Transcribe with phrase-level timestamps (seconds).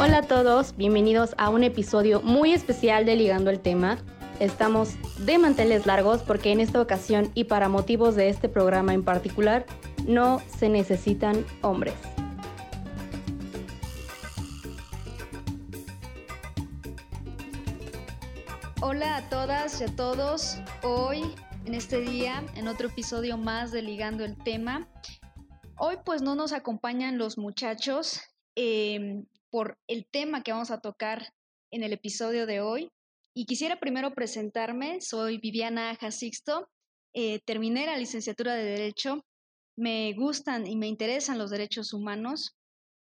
[0.00, 3.98] Hola a todos, bienvenidos a un episodio muy especial de Ligando el Tema.
[4.38, 4.90] Estamos
[5.26, 9.66] de manteles largos porque en esta ocasión y para motivos de este programa en particular,
[10.06, 11.94] no se necesitan hombres.
[18.80, 20.58] Hola a todas y a todos.
[20.84, 21.24] Hoy,
[21.64, 24.88] en este día, en otro episodio más de Ligando el Tema.
[25.76, 28.20] Hoy pues no nos acompañan los muchachos.
[28.54, 31.32] Eh, por el tema que vamos a tocar
[31.70, 32.90] en el episodio de hoy.
[33.34, 36.68] Y quisiera primero presentarme, soy Viviana Jasixto,
[37.14, 39.24] eh, terminé la licenciatura de Derecho,
[39.76, 42.56] me gustan y me interesan los derechos humanos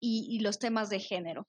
[0.00, 1.48] y, los temas de género.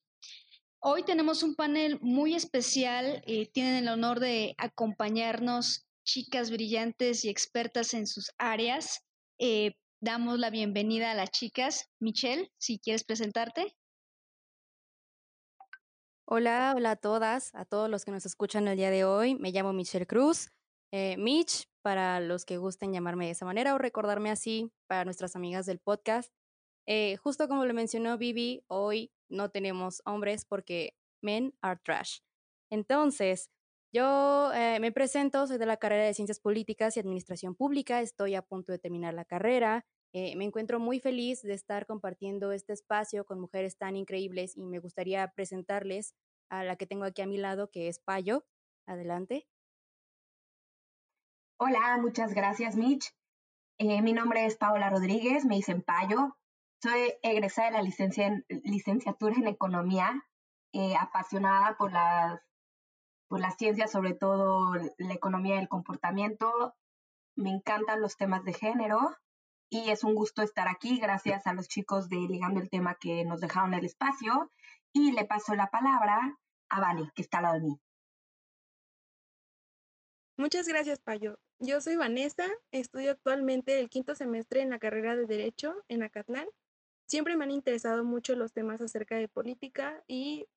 [0.81, 7.29] Hoy tenemos un panel muy especial, eh, tienen el honor de acompañarnos chicas brillantes y
[7.29, 9.01] expertas en sus áreas.
[9.40, 11.90] Eh, damos la bienvenida a las chicas.
[11.99, 13.76] Michelle, si quieres presentarte.
[16.32, 19.34] Hola, hola a todas, a todos los que nos escuchan el día de hoy.
[19.34, 20.52] Me llamo Michelle Cruz.
[20.91, 25.36] Eh, Mitch, para los que gusten llamarme de esa manera o recordarme así para nuestras
[25.36, 26.32] amigas del podcast.
[26.86, 32.20] Eh, justo como lo mencionó Vivi, hoy no tenemos hombres porque men are trash.
[32.70, 33.49] Entonces,
[33.91, 38.36] yo eh, me presento, soy de la carrera de Ciencias Políticas y Administración Pública, estoy
[38.36, 39.88] a punto de terminar la carrera.
[40.12, 44.65] Eh, me encuentro muy feliz de estar compartiendo este espacio con mujeres tan increíbles y
[44.65, 46.15] me gustaría presentarles
[46.49, 48.43] a la que tengo aquí a mi lado, que es Payo.
[48.87, 49.48] Adelante.
[51.60, 53.13] Hola, muchas gracias, Mitch.
[53.77, 56.35] Eh, mi nombre es Paola Rodríguez, me dicen Payo.
[56.82, 60.26] Soy egresada de la licenciatura en Economía,
[60.74, 62.41] eh, apasionada por las,
[63.27, 66.74] por las ciencias, sobre todo la economía del comportamiento.
[67.35, 69.00] Me encantan los temas de género
[69.69, 71.00] y es un gusto estar aquí.
[71.00, 74.51] Gracias a los chicos de Ligando el Tema que nos dejaron el espacio.
[74.91, 76.38] Y le paso la palabra
[76.69, 77.79] a Vane, que está al lado de mí.
[80.38, 81.38] Muchas gracias, Payo.
[81.59, 86.47] Yo soy Vanessa, estudio actualmente el quinto semestre en la carrera de Derecho en Acatlán.
[87.06, 90.47] Siempre me han interesado mucho los temas acerca de política y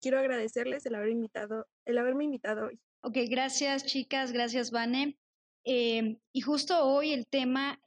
[0.00, 2.80] quiero agradecerles el, haber invitado, el haberme invitado hoy.
[3.00, 5.18] Ok, gracias chicas, gracias Vane.
[5.64, 7.80] Em, y justo hoy el tema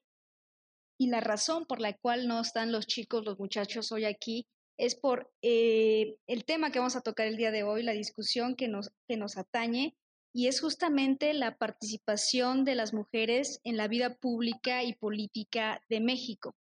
[0.98, 4.48] y la razón por la cual no están los chicos, los muchachos hoy aquí,
[4.78, 8.56] es por eh, el tema que vamos a tocar el día de hoy, la discusión
[8.56, 9.96] que nos, que nos atañe,
[10.34, 16.02] y es justamente la participación de las mujeres en la vida pública y política de
[16.02, 16.56] México.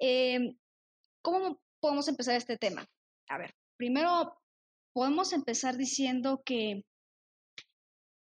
[0.00, 0.56] Em,
[1.22, 2.84] ¿Cómo podemos empezar este tema?
[3.28, 4.36] A ver, primero
[4.92, 6.84] podemos empezar diciendo que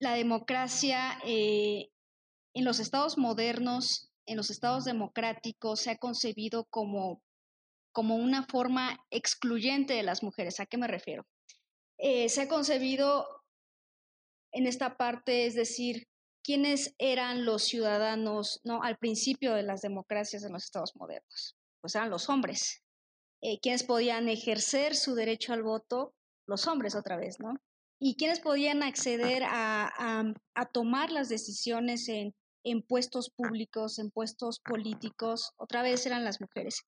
[0.00, 1.91] la democracia eh,
[2.54, 7.22] en los estados modernos en los estados democráticos se ha concebido como,
[7.93, 10.60] como una forma excluyente de las mujeres.
[10.60, 11.27] ¿A qué me refiero?
[11.99, 13.27] Eh, se ha concebido
[14.53, 16.09] en esta parte, es decir,
[16.44, 18.83] quiénes eran los ciudadanos ¿no?
[18.83, 21.56] al principio de las democracias en los estados modernos.
[21.81, 22.83] Pues eran los hombres.
[23.41, 26.15] Eh, ¿Quiénes podían ejercer su derecho al voto?
[26.47, 27.54] Los hombres otra vez, ¿no?
[28.00, 29.93] ¿Y quiénes podían acceder a,
[30.54, 32.34] a tomar las decisiones en,
[32.65, 36.83] en puestos públicos, en puestos políticos, otra vez eran las mujeres.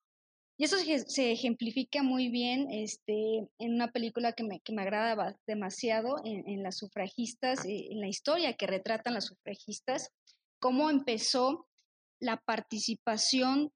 [0.57, 5.37] Y eso se ejemplifica muy bien este, en una película que me, que me agrada
[5.45, 10.11] demasiado, en, las sufragistas, eh, en la historia que retratan las sufragistas,
[10.59, 11.67] cómo empezó
[12.21, 13.73] la participación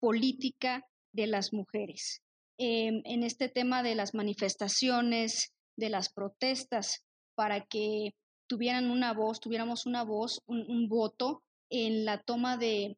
[0.00, 2.22] política de las mujeres
[2.58, 7.04] em, en este tema de las manifestaciones, de las protestas,
[7.34, 8.10] para que
[8.48, 12.96] tuvieran una voz, tuviéramos una voz, un, voto en la toma de,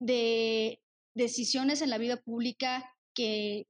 [0.00, 0.80] de
[1.14, 3.66] decisiones en la vida pública que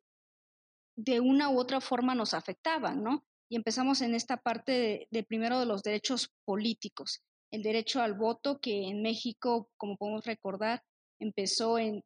[0.97, 3.25] de una u otra forma nos afectaban, ¿no?
[3.49, 8.59] Y empezamos en esta parte de, primero de los derechos políticos, el derecho al voto
[8.61, 10.83] que en México, como podemos recordar,
[11.21, 12.03] empezó en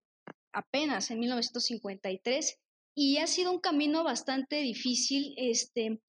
[0.52, 2.58] apenas en 1953
[2.94, 5.34] y ha sido un camino bastante difícil.
[5.36, 6.00] Este,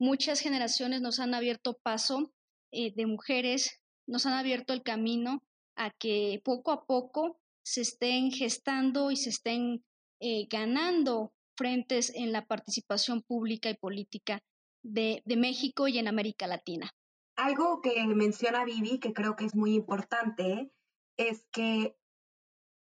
[0.00, 2.32] muchas generaciones nos han abierto paso
[2.72, 5.44] eh, de mujeres, nos han abierto el camino
[5.76, 9.84] a que poco a poco se estén gestando y se estén
[10.20, 14.40] eh, ganando frentes en la participación pública y política
[14.82, 16.90] de, de, México y en América Latina.
[17.36, 20.72] Algo que menciona Vivi, que creo que es muy importante,
[21.18, 21.94] es que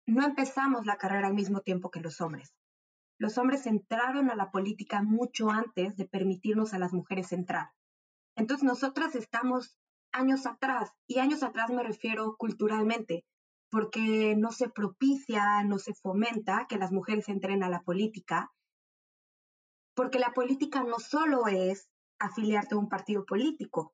[0.06, 2.54] no empezamos la carrera al mismo tiempo que los hombres.
[3.18, 7.70] Los hombres entraron a la política mucho antes de permitirnos a las mujeres entrar.
[8.36, 9.78] Entonces nosotras estamos
[10.12, 13.26] años atrás, y años atrás me refiero culturalmente,
[13.70, 18.52] porque no se propicia, no se fomenta que las mujeres entren a la política.
[19.96, 21.90] porque la política no solo es
[22.20, 23.94] afiliarte a un partido político,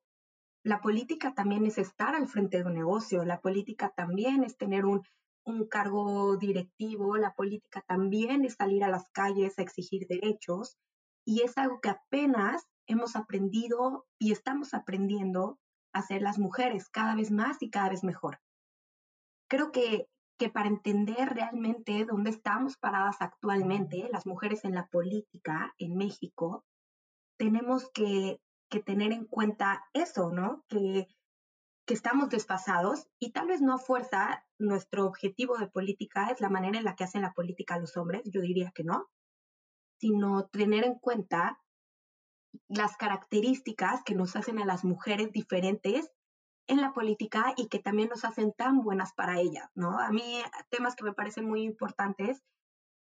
[0.64, 4.84] la política también es estar al frente de un negocio, la política también es tener
[4.84, 5.02] un,
[5.44, 10.78] un cargo directivo, la política también es salir a las calles a exigir derechos
[11.24, 15.58] y es algo que apenas hemos aprendido y estamos aprendiendo
[15.92, 18.40] a hacer las mujeres cada vez más y cada vez mejor.
[19.48, 20.08] Creo que,
[20.38, 26.64] que para entender realmente dónde estamos paradas actualmente, las mujeres en la política en México,
[27.38, 28.40] tenemos que,
[28.70, 30.64] que tener en cuenta eso, ¿no?
[30.68, 31.06] Que,
[31.84, 36.48] que estamos desfasados y tal vez no a fuerza nuestro objetivo de política es la
[36.48, 39.10] manera en la que hacen la política los hombres, yo diría que no,
[39.98, 41.60] sino tener en cuenta
[42.68, 46.10] las características que nos hacen a las mujeres diferentes
[46.68, 49.98] en la política y que también nos hacen tan buenas para ellas, ¿no?
[49.98, 50.40] A mí
[50.70, 52.42] temas que me parecen muy importantes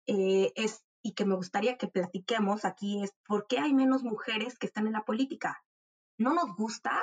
[0.08, 4.58] eh, es y que me gustaría que platiquemos aquí es por qué hay menos mujeres
[4.58, 5.64] que están en la política.
[6.18, 7.02] ¿No nos gusta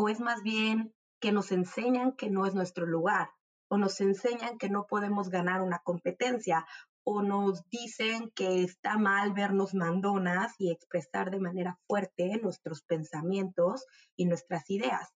[0.00, 3.32] o es más bien que nos enseñan que no es nuestro lugar
[3.66, 6.64] o nos enseñan que no podemos ganar una competencia
[7.02, 13.86] o nos dicen que está mal vernos mandonas y expresar de manera fuerte nuestros pensamientos
[14.14, 15.12] y nuestras ideas.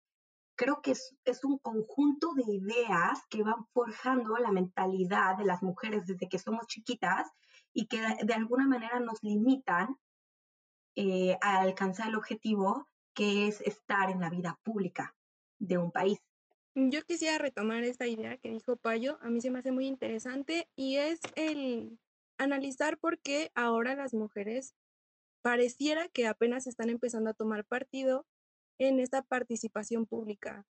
[0.56, 6.08] Creo que es, un conjunto de ideas que van forjando la mentalidad de las mujeres
[6.08, 7.30] desde que somos chiquitas
[7.72, 9.96] y que de alguna manera nos limitan
[10.96, 15.14] eh, a alcanzar el objetivo que es estar en la vida pública
[15.58, 16.18] de un país.
[16.74, 20.68] Yo quisiera retomar esta idea que dijo Payo, a mí se me hace muy interesante
[20.74, 21.98] y es el
[22.38, 24.74] analizar por qué ahora las mujeres
[25.42, 28.26] pareciera que apenas están empezando a tomar partido
[28.78, 30.66] en esta participación pública.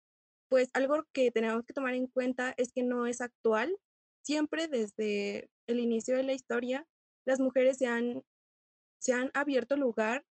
[0.49, 3.77] Pues algo que tenemos que tomar en cuenta es que no es actual.
[4.23, 6.87] Siempre desde el inicio de la historia,
[7.25, 8.23] las mujeres se han,
[8.99, 10.25] se han abierto lugar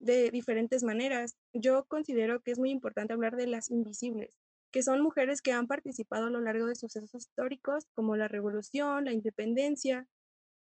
[0.00, 1.36] de diferentes maneras.
[1.52, 4.36] Yo considero que es muy importante hablar de las invisibles,
[4.72, 9.04] que son mujeres que han participado a lo largo de sucesos históricos como la revolución,
[9.04, 10.06] la independencia,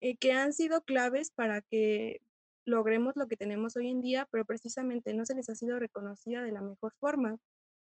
[0.02, 2.22] eh, que han sido claves para que
[2.66, 6.44] logremos lo que tenemos hoy en día, pero precisamente no se les ha sido reconocida
[6.44, 7.38] de la mejor forma.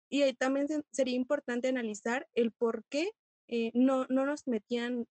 [0.09, 3.11] Y también sería importante analizar el por qué
[3.49, 5.07] eh, no, no nos metían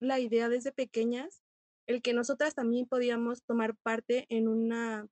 [0.00, 1.42] la idea desde pequeñas,
[1.86, 5.06] el que nosotras también podíamos tomar parte en una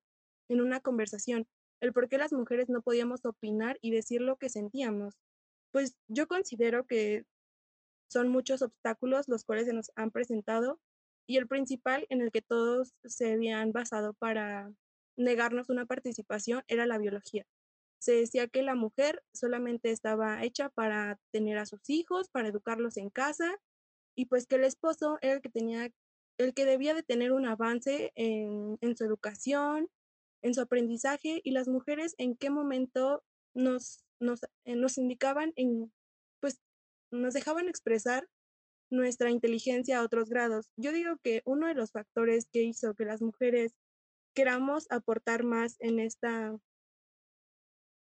[0.49, 1.47] en una conversación,
[1.81, 5.15] el por qué las mujeres no podíamos opinar y decir lo que sentíamos.
[5.71, 7.25] Pues yo considero que
[8.11, 10.81] son muchos obstáculos los cuales se nos han presentado
[11.27, 14.73] y el principal en el que todos se habían basado para
[15.17, 17.45] negarnos una participación era la biología.
[18.00, 22.97] Se decía que la mujer solamente estaba hecha para tener a sus hijos, para educarlos
[22.97, 23.59] en casa
[24.17, 25.91] y pues que el esposo era el que tenía
[26.39, 29.89] el que debía de tener un avance en, en su educación,
[30.43, 33.23] en su aprendizaje y las mujeres en qué momento
[33.55, 35.93] nos, nos, eh, nos indicaban en,
[36.40, 36.61] pues
[37.11, 38.29] nos dejaban expresar
[38.90, 40.70] nuestra inteligencia a otros grados.
[40.76, 43.75] Yo digo que uno de los factores que hizo que las mujeres
[44.35, 46.56] queramos aportar más en esta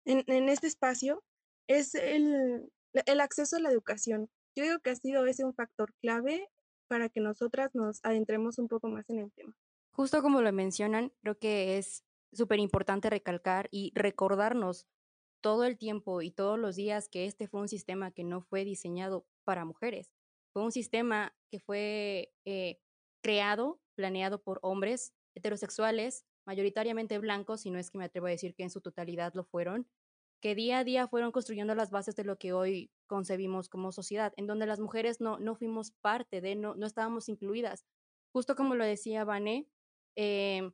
[0.06, 1.22] en, en este espacio
[1.66, 2.70] es el,
[3.06, 4.28] el acceso a la educación.
[4.56, 6.48] Yo digo que ha sido ese un factor clave
[6.88, 9.56] para que nosotras nos adentremos un poco más en el tema.
[9.92, 12.04] Justo como lo mencionan, creo que es
[12.34, 14.86] súper importante recalcar y recordarnos
[15.42, 18.64] todo el tiempo y todos los días que este fue un sistema que no fue
[18.64, 20.10] diseñado para mujeres.
[20.52, 22.78] Fue un sistema que fue eh,
[23.22, 28.54] creado, planeado por hombres heterosexuales, mayoritariamente blancos, y no es que me atrevo a decir
[28.54, 29.88] que en su totalidad lo fueron,
[30.40, 34.32] que día a día fueron construyendo las bases de lo que hoy concebimos como sociedad,
[34.36, 37.84] en donde las mujeres no, no fuimos parte de, no, no estábamos incluidas.
[38.32, 39.66] Justo como lo decía Vané,
[40.16, 40.70] eh,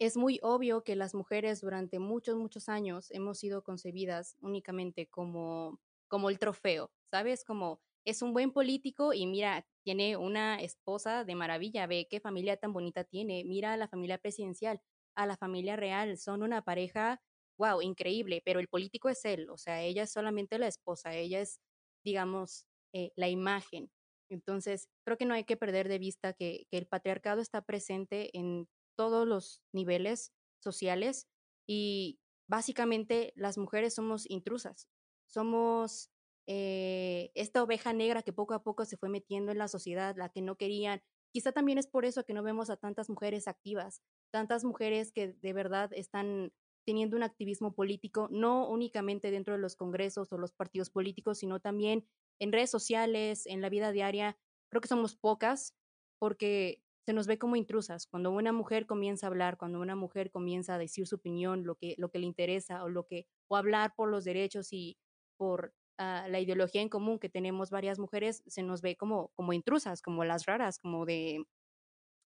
[0.00, 5.78] es muy obvio que las mujeres durante muchos, muchos años hemos sido concebidas únicamente como,
[6.08, 7.44] como el trofeo, ¿sabes?
[7.44, 12.56] Como es un buen político y mira, tiene una esposa de maravilla, ve qué familia
[12.56, 14.80] tan bonita tiene, mira a la familia presidencial,
[15.14, 17.20] a la familia real, son una pareja,
[17.58, 21.40] wow, increíble, pero el político es él, o sea, ella es solamente la esposa, ella
[21.42, 21.60] es,
[22.04, 22.64] digamos,
[22.94, 23.90] eh, la imagen.
[24.30, 28.34] Entonces, creo que no hay que perder de vista que, que el patriarcado está presente
[28.38, 28.66] en
[28.96, 31.28] todos los niveles sociales
[31.66, 34.88] y básicamente las mujeres somos intrusas,
[35.26, 36.10] somos
[36.46, 40.30] eh, esta oveja negra que poco a poco se fue metiendo en la sociedad, la
[40.30, 41.02] que no querían.
[41.32, 45.32] Quizá también es por eso que no vemos a tantas mujeres activas, tantas mujeres que
[45.32, 46.52] de verdad están
[46.84, 51.60] teniendo un activismo político, no únicamente dentro de los congresos o los partidos políticos, sino
[51.60, 52.08] también
[52.40, 54.36] en redes sociales, en la vida diaria.
[54.70, 55.76] Creo que somos pocas
[56.18, 58.06] porque se nos ve como intrusas.
[58.06, 61.76] Cuando una mujer comienza a hablar, cuando una mujer comienza a decir su opinión, lo
[61.76, 64.98] que, lo que le interesa o lo que, o hablar por los derechos y
[65.36, 69.52] por uh, la ideología en común que tenemos varias mujeres, se nos ve como, como
[69.52, 71.44] intrusas, como las raras, como de,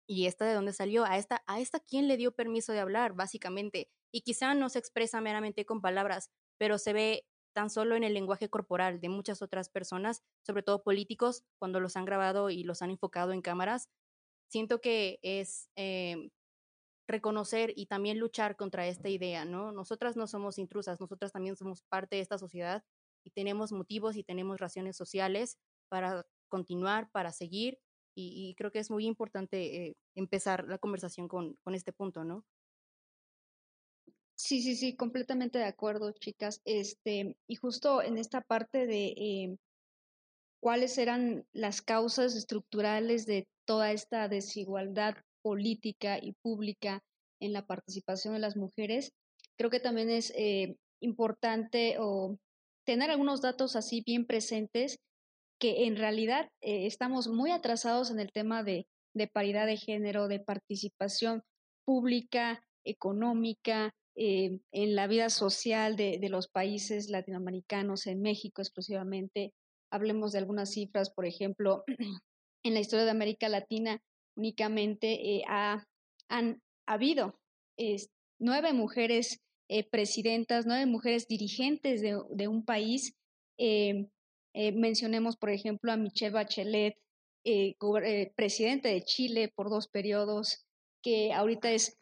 [0.08, 1.06] ¿y esta de dónde salió?
[1.06, 3.90] ¿A esta, a esta quién le dio permiso de hablar, básicamente?
[4.12, 8.14] Y quizá no se expresa meramente con palabras, pero se ve tan solo en el
[8.14, 12.82] lenguaje corporal de muchas otras personas, sobre todo políticos, cuando los han grabado y los
[12.82, 13.90] han enfocado en cámaras.
[14.50, 16.32] Siento que es eh,
[17.08, 19.72] reconocer y también luchar contra esta idea, ¿no?
[19.72, 22.84] Nosotras no somos intrusas, nosotras también somos parte de esta sociedad
[23.26, 25.58] y tenemos motivos y tenemos razones sociales
[25.90, 27.80] para continuar, para seguir,
[28.16, 32.24] y, y creo que es muy importante eh, empezar la conversación con, con este punto,
[32.26, 32.46] ¿no?
[34.36, 36.62] Sí, sí, sí, completamente de acuerdo, chicas.
[36.66, 39.58] Este, y justo en esta parte de eh,
[40.60, 47.02] cuáles eran las causas estructurales de toda esta desigualdad política y pública
[47.40, 49.14] en la participación de las mujeres,
[49.58, 52.38] creo que también es eh, importante o
[52.86, 55.00] tener algunos datos así bien presentes
[55.60, 60.28] que en realidad eh, estamos muy atrasados en el tema de, de, paridad de género,
[60.28, 61.44] de participación
[61.86, 69.54] pública, económica, eh, en la vida social de, de, los países latinoamericanos, en México exclusivamente.
[69.92, 71.84] Hablemos de algunas cifras, por ejemplo,
[72.64, 74.02] en la historia de América Latina
[74.40, 75.86] únicamente eh, ha,
[76.30, 77.36] han habido
[78.40, 83.14] nueve mujeres eh, presidentas, nueve mujeres dirigentes de, de un país.
[83.58, 84.08] Eh,
[84.74, 86.98] mencionemos, por ejemplo, a Michelle Bachelet,
[88.36, 90.66] presidente de Chile por dos periodos,
[91.04, 91.98] que ahorita es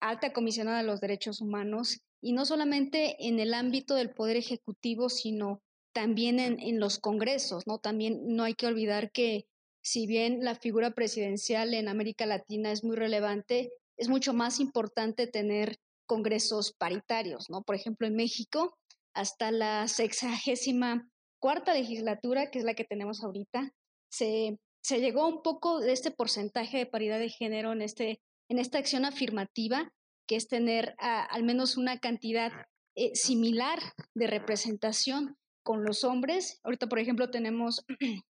[0.00, 5.08] alta comisionada de los derechos humanos, y no solamente en el ámbito del poder ejecutivo,
[5.08, 5.60] sino
[5.96, 7.78] también en, en los congresos, ¿no?
[7.78, 9.46] También no hay que olvidar que
[9.82, 15.26] si bien la figura presidencial en América Latina es muy relevante, es mucho más importante
[15.26, 17.62] tener congresos paritarios, ¿no?
[17.62, 18.76] Por ejemplo, en México,
[19.14, 23.72] hasta la sexagésima cuarta legislatura, que es la que tenemos ahorita,
[24.10, 28.58] se, se llegó un poco de este porcentaje de paridad de género en, este, en
[28.58, 29.90] esta acción afirmativa,
[30.28, 32.52] que es tener a, al menos una cantidad
[32.96, 33.78] eh, similar
[34.14, 36.60] de representación con los hombres.
[36.62, 37.84] Ahorita, por ejemplo, tenemos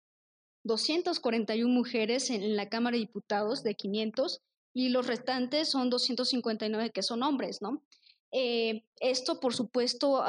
[0.64, 4.42] 241 mujeres en la Cámara de Diputados de 500
[4.74, 7.84] y los restantes son 259 que son hombres, ¿no?
[8.32, 10.24] Eh, esto, por supuesto,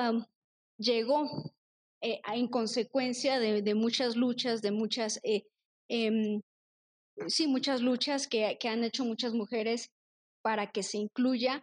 [0.78, 1.54] llegó
[2.02, 5.44] eh, en consecuencia de, muchas luchas, de muchas, eh,
[5.88, 6.40] eh,
[7.28, 9.92] sí, muchas luchas que, que han hecho muchas mujeres
[10.42, 11.62] para que se incluya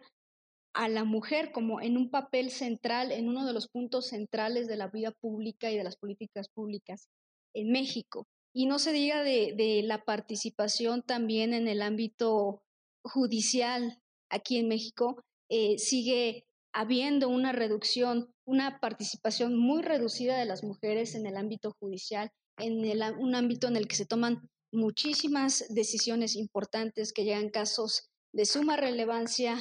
[0.74, 4.76] a la mujer como en un papel central, en uno de los puntos centrales de
[4.76, 7.08] la vida pública y de las políticas públicas
[7.54, 8.26] en México.
[8.52, 12.62] Y no se diga de, la participación también en el ámbito
[13.04, 14.00] judicial
[14.30, 21.14] aquí en México eh, sigue habiendo una reducción, una participación muy reducida de las mujeres
[21.14, 22.84] en el ámbito judicial, en
[23.18, 28.76] un ámbito en el que se toman muchísimas decisiones importantes que llegan casos de suma
[28.76, 29.56] relevancia,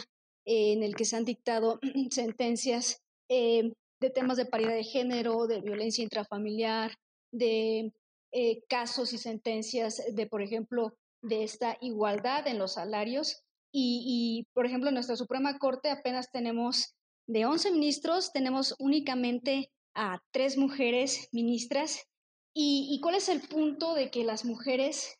[0.45, 1.79] en el que se han dictado
[2.11, 6.97] sentencias eh, de temas de paridad de género, de violencia intrafamiliar,
[7.31, 7.93] de
[8.31, 13.43] eh, casos y sentencias de, por ejemplo, de esta igualdad en los salarios.
[13.75, 16.93] Y, por ejemplo, en nuestra Suprema Corte apenas tenemos,
[17.27, 22.07] de 11 ministros, tenemos únicamente a tres mujeres ministras.
[22.53, 25.17] ¿Y, y cuál es el punto de que las mujeres,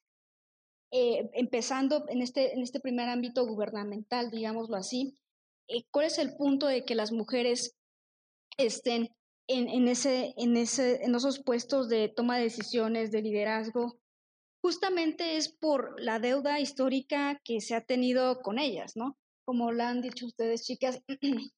[0.96, 5.16] eh, empezando en este, en este primer ámbito gubernamental, digámoslo así,
[5.68, 7.76] eh, cuál es el punto de que las mujeres
[8.58, 9.10] estén
[9.48, 13.98] en, en, ese, en, ese, en esos puestos de toma de decisiones, de liderazgo,
[14.62, 19.18] justamente es por la deuda histórica que se ha tenido con ellas, ¿no?
[19.46, 21.02] Como lo han dicho ustedes, chicas,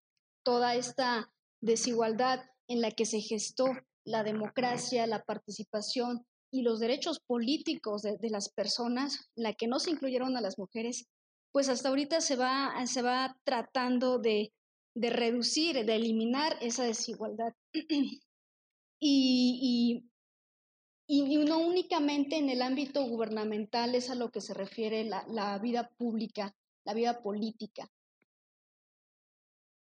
[0.46, 1.30] toda esta
[1.62, 3.66] desigualdad en la que se gestó
[4.06, 9.80] la democracia, la participación y los derechos políticos de, de las personas, la que no
[9.80, 11.08] se incluyeron a las mujeres,
[11.52, 14.54] pues hasta ahorita se va, se va tratando de,
[14.94, 17.54] de reducir, de eliminar esa desigualdad.
[17.74, 18.20] y,
[19.00, 20.10] y
[21.08, 25.58] y no únicamente en el ámbito gubernamental es a lo que se refiere la, la
[25.60, 27.92] vida pública, la vida política.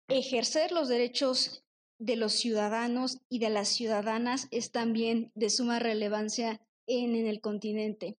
[0.07, 1.63] Ejercer los derechos
[1.99, 7.41] de los ciudadanos y de las ciudadanas es también de suma relevancia en, en el
[7.41, 8.17] continente.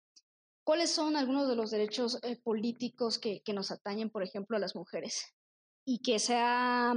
[0.63, 4.59] ¿Cuáles son algunos de los derechos eh, políticos que, que, nos atañen, por ejemplo, a
[4.59, 5.33] las mujeres?
[5.85, 6.93] Y que sea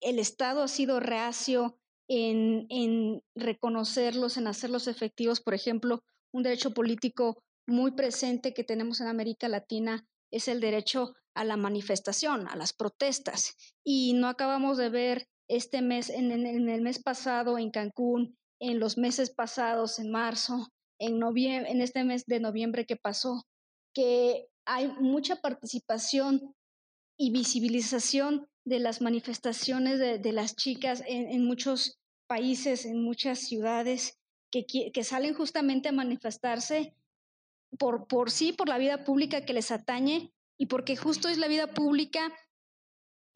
[0.00, 6.72] el Estado ha sido reacio en, en reconocerlos, en hacerlos efectivos, por ejemplo, un derecho
[6.72, 12.56] político muy presente que tenemos en América Latina es el derecho a la manifestación, a
[12.56, 13.56] las protestas.
[13.84, 18.98] Y no acabamos de ver este mes, en, el mes pasado en Cancún, en los
[18.98, 23.46] meses pasados, en marzo, en, noviembre, en este mes de noviembre que pasó,
[23.94, 26.54] que hay mucha participación
[27.18, 34.18] y visibilización de las manifestaciones de, las chicas en, muchos países, en muchas ciudades,
[34.50, 36.94] que, que salen justamente a manifestarse
[37.78, 41.48] por, por sí, por la vida pública que les atañe y porque justo es la
[41.48, 42.32] vida pública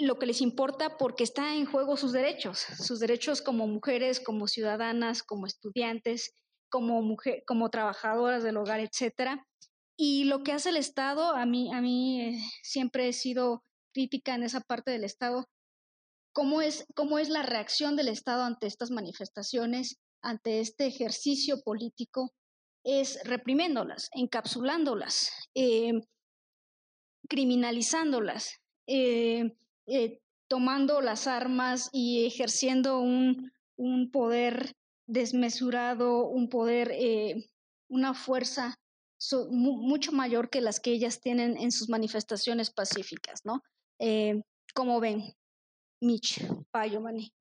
[0.01, 4.49] lo que les importa porque está en juego sus derechos, sus derechos como mujeres, como
[4.49, 6.33] ciudadanas, como estudiantes,
[6.71, 9.47] como mujer, como trabajadoras del hogar, etcétera.
[9.97, 14.35] Y lo que hace el Estado, a mí, a mí eh, siempre he sido crítica
[14.35, 15.49] en esa parte del Estado.
[16.33, 22.33] ¿Cómo es, ¿Cómo es la reacción del Estado ante estas manifestaciones, ante este ejercicio político?
[22.85, 26.01] Es reprimiéndolas, encapsulándolas, eh,
[27.29, 29.55] criminalizándolas, eh,
[29.91, 34.75] eh, tomando las armas y ejerciendo un, un poder
[35.07, 36.95] desmesurado, un poder,
[37.89, 38.81] una fuerza
[39.51, 43.63] mucho mayor que las que ellas tienen en sus manifestaciones pacíficas, ¿no?
[43.99, 44.43] Eh,
[44.75, 45.35] ¿Cómo ven,
[46.01, 47.33] Mitch, Payo, Mani,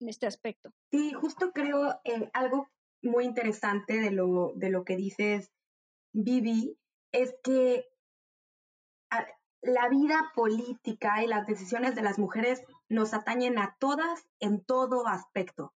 [0.00, 0.72] en este aspecto?
[0.90, 2.68] Sí, justo creo eh, algo
[3.02, 5.50] muy interesante de lo, de lo que dices,
[6.12, 6.76] Vivi,
[7.12, 7.86] es que
[9.62, 15.06] la vida política y las decisiones de las mujeres nos atañen a todas en todo
[15.06, 15.72] aspecto.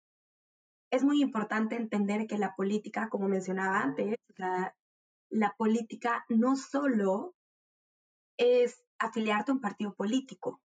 [0.91, 4.17] Es muy importante entender que la política, como mencionaba antes,
[5.31, 7.35] la política no solo
[8.37, 10.61] es afiliarte a un partido político.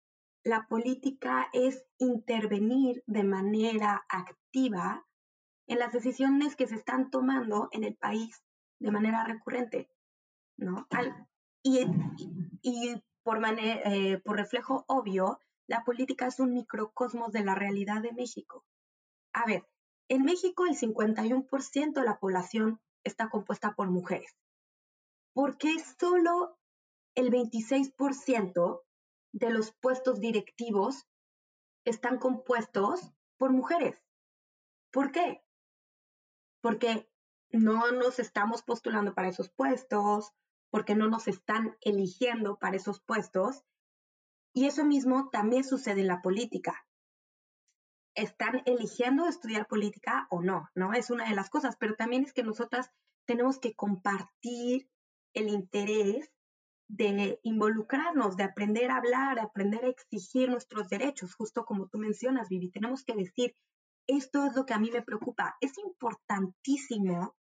[0.43, 5.05] La política es intervenir de manera activa
[5.67, 8.43] en las decisiones que se están tomando en el país
[8.79, 9.89] de manera recurrente,
[10.57, 10.88] ¿no?
[11.66, 18.14] y, por, eh, por reflejo obvio, la política es un microcosmos de la realidad de
[18.14, 18.64] México.
[19.33, 19.68] A ver,
[20.07, 24.38] en México el 51% de la población está compuesta por mujeres.
[25.33, 26.57] ¿Por qué solo
[27.16, 28.83] el 26%
[29.33, 31.05] de los puestos directivos
[31.85, 33.01] están compuestos
[33.38, 34.01] por mujeres.
[34.92, 35.44] ¿Por qué?
[36.61, 37.09] Porque
[37.51, 40.31] no nos estamos postulando para esos puestos,
[40.75, 43.64] porque no nos están eligiendo para esos puestos.
[44.53, 46.85] Y eso mismo también sucede en la política.
[48.14, 50.92] Están eligiendo estudiar política o no, ¿no?
[50.92, 52.92] Es una de las cosas, pero también es que nosotras
[53.25, 54.90] tenemos que compartir
[55.33, 56.29] el interés
[56.90, 62.00] de involucrarnos, de aprender a hablar, de aprender a exigir nuestros derechos, justo como tú
[62.00, 62.70] mencionas, Vivi.
[62.70, 63.55] Tenemos que decir,
[64.07, 65.55] esto es lo que a mí me preocupa.
[65.61, 67.33] Es importantísimo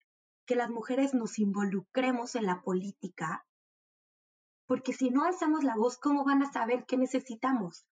[0.45, 3.45] que las mujeres nos involucremos en la política,
[4.65, 7.85] porque si no alzamos la voz, ¿cómo van a saber qué necesitamos?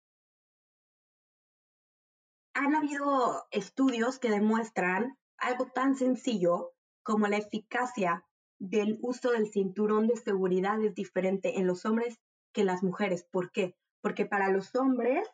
[2.53, 8.25] Han habido estudios que demuestran algo tan sencillo como la eficacia
[8.59, 12.19] del uso del cinturón de seguridad es diferente en los hombres
[12.53, 13.25] que en las mujeres.
[13.31, 13.75] ¿Por qué?
[14.01, 15.27] Porque para los hombres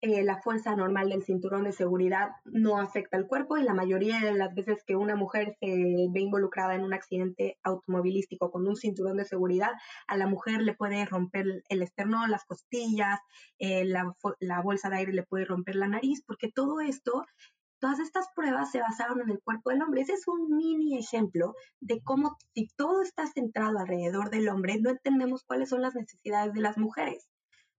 [0.00, 4.20] eh, la fuerza normal del cinturón de seguridad no afecta al cuerpo y la mayoría
[4.20, 8.76] de las veces que una mujer se ve involucrada en un accidente automovilístico con un
[8.76, 9.72] cinturón de seguridad,
[10.06, 13.18] a la mujer le puede romper el esternón, las costillas,
[13.58, 17.26] eh, la, la bolsa de aire le puede romper la nariz, porque todo esto
[17.80, 20.00] Todas estas pruebas se basaron en el cuerpo del hombre.
[20.00, 24.90] Ese es un mini ejemplo de cómo si todo está centrado alrededor del hombre, no
[24.90, 27.28] entendemos cuáles son las necesidades de las mujeres.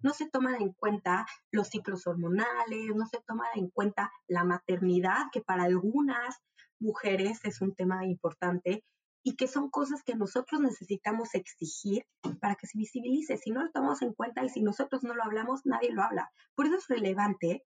[0.01, 5.27] No se toman en cuenta los ciclos hormonales, no se toma en cuenta la maternidad,
[5.31, 6.37] que para algunas
[6.79, 8.83] mujeres es un tema importante
[9.23, 12.05] y que son cosas que nosotros necesitamos exigir
[12.39, 13.37] para que se visibilice.
[13.37, 16.31] Si no lo tomamos en cuenta y si nosotros no lo hablamos, nadie lo habla.
[16.55, 17.65] Por eso es relevante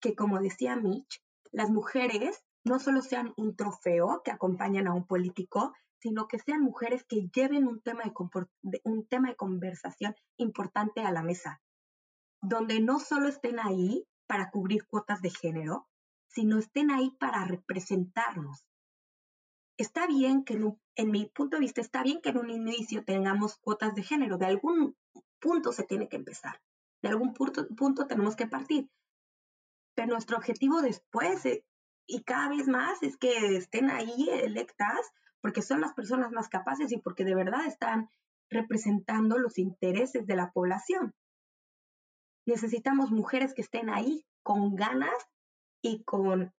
[0.00, 5.06] que, como decía Mitch, las mujeres no solo sean un trofeo que acompañan a un
[5.06, 11.00] político, sino que sean mujeres que lleven un tema de, un tema de conversación importante
[11.00, 11.62] a la mesa,
[12.40, 15.88] donde no solo estén ahí para cubrir cuotas de género,
[16.26, 18.66] sino estén ahí para representarnos.
[19.78, 20.60] Está bien que,
[20.96, 24.38] en, mi punto de vista, está bien que en un inicio tengamos cuotas de género,
[24.38, 24.96] de algún
[25.38, 26.60] punto se tiene que empezar,
[27.00, 28.90] de algún punto tenemos que partir,
[29.94, 31.64] pero nuestro objetivo después eh,
[32.06, 35.12] y cada vez más es que estén ahí electas
[35.42, 38.08] porque son las personas más capaces y porque de verdad están
[38.48, 41.14] representando los intereses de la población.
[42.46, 45.14] Necesitamos mujeres que estén ahí con ganas
[45.82, 46.54] y con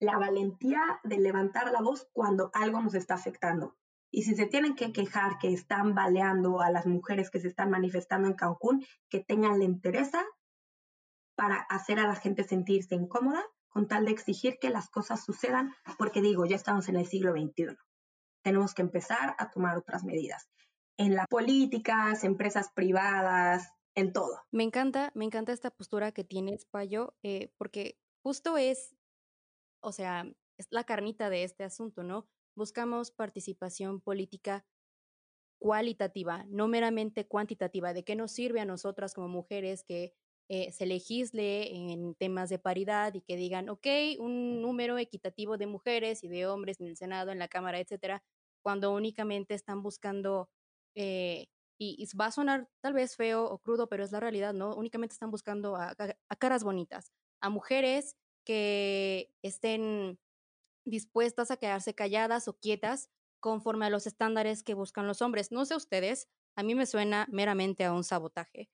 [0.00, 3.76] la valentía de levantar la voz cuando algo nos está afectando.
[4.10, 7.70] Y si se tienen que quejar que están baleando a las mujeres que se están
[7.70, 10.12] manifestando en Cancún, que tengan la interés
[11.34, 15.74] para hacer a la gente sentirse incómoda con tal de exigir que las cosas sucedan,
[15.98, 17.76] porque digo, ya estamos en el siglo XXI.
[18.42, 20.48] Tenemos que empezar a tomar otras medidas
[20.96, 24.40] en las políticas, empresas privadas, en todo.
[24.52, 28.94] Me encanta, me encanta esta postura que tienes, Payo, eh, porque justo es,
[29.80, 30.24] o sea,
[30.56, 32.28] es la carnita de este asunto, ¿no?
[32.54, 34.64] Buscamos participación política
[35.58, 37.92] cualitativa, no meramente cuantitativa.
[37.92, 40.14] ¿De qué nos sirve a nosotras como mujeres que
[40.48, 43.86] eh, se legisle en temas de paridad y que digan, ok,
[44.18, 48.22] un número equitativo de mujeres y de hombres en el Senado, en la Cámara, etcétera,
[48.62, 50.50] cuando únicamente están buscando,
[50.94, 51.46] eh,
[51.78, 54.74] y, va a sonar tal vez feo o crudo, pero es la realidad, ¿no?
[54.76, 55.94] Únicamente están buscando a,
[56.28, 60.18] a caras bonitas, a mujeres que estén
[60.86, 65.52] dispuestas a quedarse calladas o quietas conforme a los estándares que buscan los hombres.
[65.52, 68.70] No sé ustedes, a mí me suena meramente a un sabotaje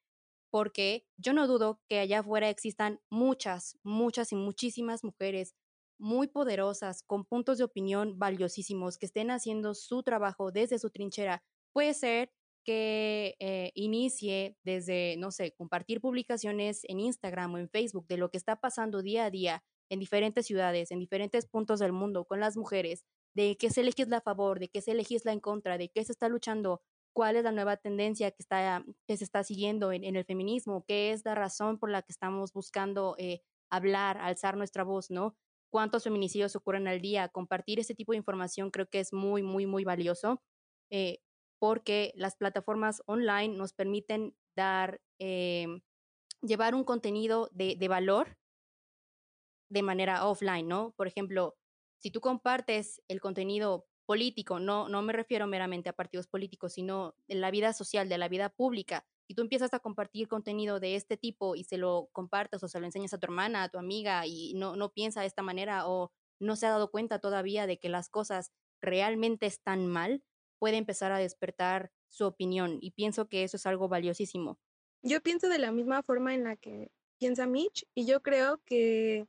[0.50, 5.54] porque yo no dudo que allá afuera existan muchas, muchas y muchísimas mujeres
[5.98, 11.42] muy poderosas, con puntos de opinión valiosísimos, que estén haciendo su trabajo desde su trinchera.
[11.72, 12.32] Puede ser
[12.64, 18.30] que eh, inicie desde, no sé, compartir publicaciones en Instagram o en Facebook de lo
[18.30, 22.40] que está pasando día a día en diferentes ciudades, en diferentes puntos del mundo con
[22.40, 25.88] las mujeres, de qué se legisla a favor, de qué se legisla en contra, de
[25.88, 26.80] qué se está luchando
[27.12, 31.12] cuál es la nueva tendencia que, está, que se está siguiendo en, el feminismo, qué
[31.12, 35.36] es la razón por la que estamos buscando eh, hablar, alzar nuestra voz, ¿no?
[35.72, 37.28] ¿Cuántos feminicidios ocurren al día?
[37.28, 40.42] Compartir ese tipo de información creo que es muy, muy, muy valioso
[40.90, 41.18] eh,
[41.60, 45.66] porque las plataformas online nos permiten dar, eh,
[46.42, 48.36] llevar un contenido de, de valor
[49.70, 50.92] de manera offline, ¿no?
[50.96, 51.56] Por ejemplo,
[52.00, 57.14] si tú compartes el contenido político, no, no me refiero meramente a partidos políticos, sino
[57.28, 59.06] en la vida social, de la vida pública.
[59.28, 62.80] Si tú empiezas a compartir contenido de este tipo y se lo compartes o se
[62.80, 65.86] lo enseñas a tu hermana, a tu amiga y no, no piensa de esta manera
[65.86, 70.24] o no se ha dado cuenta todavía de que las cosas realmente están mal,
[70.58, 74.58] puede empezar a despertar su opinión y pienso que eso es algo valiosísimo.
[75.04, 79.28] Yo pienso de la misma forma en la que piensa Mitch y yo creo que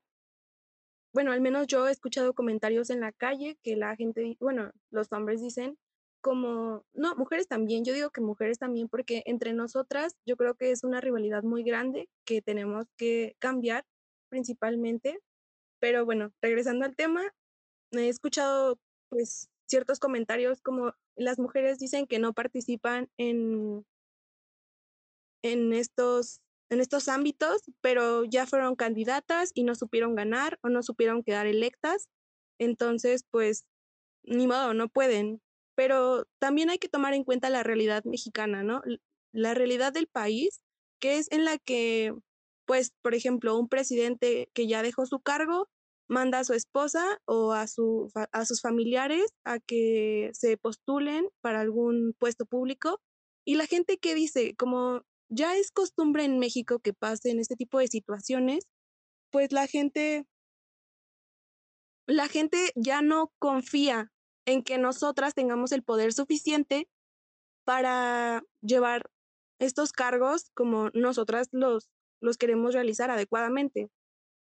[1.13, 5.12] bueno, al menos yo he escuchado comentarios en la calle que la gente, bueno, los
[5.12, 5.78] hombres dicen
[6.21, 10.71] como, no, mujeres también, yo digo que mujeres también, porque entre nosotras yo creo que
[10.71, 13.86] es una rivalidad muy grande que tenemos que cambiar
[14.30, 15.19] principalmente.
[15.80, 17.24] Pero bueno, regresando al tema,
[17.91, 23.86] he escuchado pues ciertos comentarios como las mujeres dicen que no participan en,
[25.43, 30.81] en estos en estos ámbitos, pero ya fueron candidatas y no supieron ganar o no
[30.81, 32.07] supieron quedar electas.
[32.60, 33.65] Entonces, pues,
[34.23, 35.41] ni modo, no pueden.
[35.75, 38.81] Pero también hay que tomar en cuenta la realidad mexicana, ¿no?
[39.34, 40.62] La realidad del país,
[41.01, 42.13] que es en la que,
[42.65, 45.67] pues, por ejemplo, un presidente que ya dejó su cargo
[46.07, 51.60] manda a su esposa o a, su, a sus familiares a que se postulen para
[51.60, 53.01] algún puesto público.
[53.45, 57.80] Y la gente que dice, como ya es costumbre en México que pasen este tipo
[57.80, 58.67] de situaciones,
[59.32, 60.28] pues la gente,
[62.06, 64.12] la gente ya no confía
[64.46, 66.89] en que nosotras tengamos el poder suficiente
[67.63, 69.10] para llevar
[69.60, 71.89] estos cargos como nosotras los,
[72.20, 73.89] los queremos realizar adecuadamente.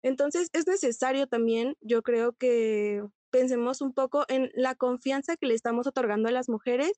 [0.02, 5.54] Entonces es necesario también, yo creo que pensemos un poco en la confianza que le
[5.54, 6.92] estamos otorgando a las mujeres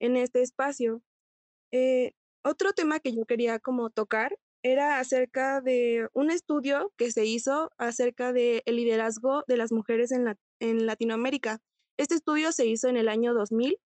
[0.00, 1.02] en este espacio.
[1.72, 2.12] Eh,
[2.44, 7.70] otro tema que yo quería como tocar era acerca de un estudio que se hizo
[7.76, 11.60] acerca del liderazgo de las mujeres en, la, en Latinoamérica.
[11.98, 13.78] Este estudio se hizo en el año 2000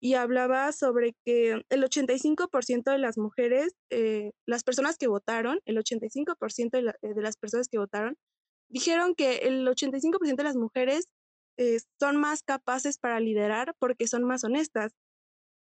[0.00, 5.78] y hablaba sobre que el 85% de las mujeres, eh, las personas que votaron, el
[5.78, 8.16] 85% de, eh, de, las personas que votaron,
[8.68, 11.06] dijeron que el 85% de las mujeres
[11.56, 14.92] eh, son más capaces para liderar porque son más honestas.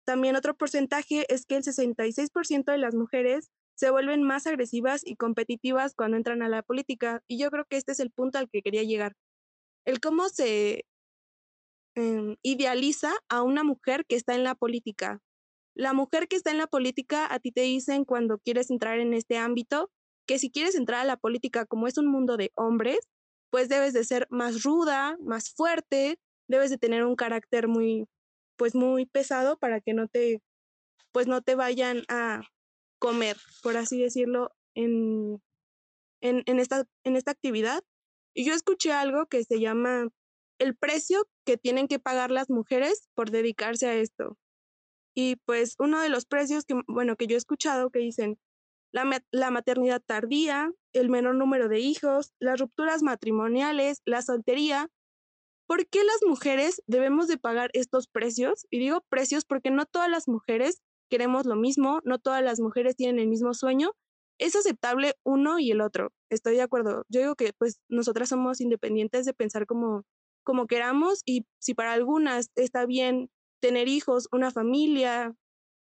[0.05, 5.15] También otro porcentaje es que el 66% de las mujeres se vuelven más agresivas y
[5.15, 7.23] competitivas cuando entran a la política.
[7.27, 9.15] Y yo creo que este es el punto al que quería llegar.
[9.85, 10.85] El cómo se
[11.95, 15.19] em, idealiza a una mujer que está en la política.
[15.75, 19.13] La mujer que está en la política, a ti te dicen cuando quieres entrar en
[19.13, 19.89] este ámbito,
[20.27, 22.99] que si quieres entrar a la política como es un mundo de hombres,
[23.49, 28.07] pues debes de ser más ruda, más fuerte, debes de tener un carácter muy
[28.61, 30.43] pues muy pesado para que no te,
[31.11, 32.43] pues no te vayan a
[32.99, 35.41] comer, por así decirlo, en,
[36.21, 37.81] en, esta, en esta actividad.
[38.35, 40.09] Y yo escuché algo que se llama
[40.59, 44.37] el precio que tienen que pagar las mujeres por dedicarse a esto.
[45.15, 48.37] Y pues uno de los precios que, bueno, que yo he escuchado que dicen
[48.93, 54.87] la, la maternidad tardía, el menor número de hijos, las rupturas matrimoniales, la soltería.
[55.71, 58.67] ¿Por qué las mujeres debemos de pagar estos precios?
[58.69, 62.97] Y digo precios porque no todas las mujeres queremos lo mismo, no todas las mujeres
[62.97, 63.93] tienen el mismo sueño.
[64.37, 66.11] Es aceptable uno y el otro.
[66.29, 67.05] Estoy de acuerdo.
[67.07, 70.03] Yo digo que pues nosotras somos independientes de pensar como,
[70.43, 73.29] como queramos y si para algunas está bien
[73.61, 75.33] tener hijos, una familia,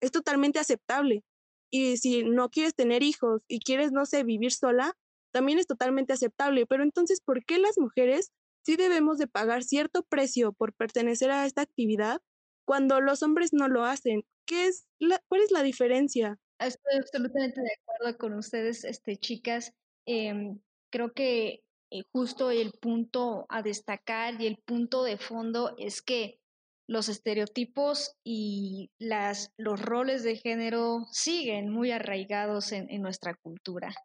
[0.02, 1.24] es totalmente aceptable.
[1.72, 4.98] Y si no quieres tener hijos y quieres, no sé, vivir sola,
[5.32, 6.66] también es totalmente aceptable.
[6.66, 8.34] Pero entonces, ¿por qué las mujeres
[8.70, 12.22] sí debemos de pagar cierto precio por pertenecer a esta actividad
[12.66, 14.26] cuando los hombres no lo hacen?
[14.46, 14.86] ¿Qué es
[15.28, 16.38] ¿Cuál es la diferencia?
[16.60, 19.74] Estoy absolutamente de acuerdo con ustedes, este, chicas.
[20.06, 20.60] Em,
[20.92, 26.40] creo que eh, justo el punto a destacar y el punto de fondo es que
[26.86, 33.96] los estereotipos y las, los roles de género siguen muy arraigados en, nuestra cultura.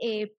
[0.00, 0.32] Eh,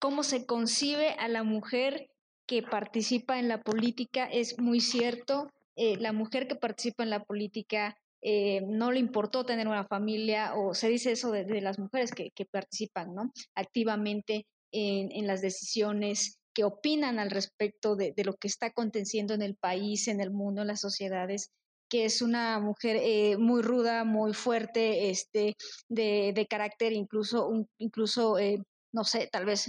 [0.00, 2.10] cómo se concibe a la mujer
[2.48, 5.52] que participa en la política es muy cierto.
[5.76, 10.54] Eh, la mujer que participa en la política eh, no le importó tener una familia,
[10.56, 13.30] o se dice eso de, las mujeres que, participan ¿no?
[13.54, 19.42] activamente en, en, las decisiones que opinan al respecto de, lo que está aconteciendo en
[19.42, 21.52] el país, en el mundo, en las sociedades,
[21.88, 25.54] que es una mujer eh, muy ruda, muy fuerte, este,
[25.88, 28.58] de, carácter incluso, incluso eh,
[28.92, 29.68] no sé, tal vez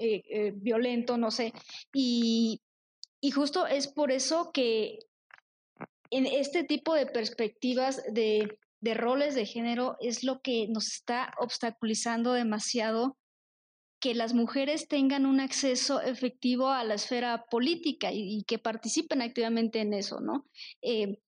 [0.00, 1.52] eh, violento, no sé.
[1.92, 2.60] Y,
[3.20, 4.98] y justo es por eso que
[6.10, 11.32] en este tipo de perspectivas de, de roles de género es lo que nos está
[11.38, 13.16] obstaculizando demasiado
[14.00, 19.80] que las mujeres tengan un acceso efectivo a la esfera política y, que participen activamente
[19.80, 20.46] en eso, ¿no?
[20.80, 21.18] Eh,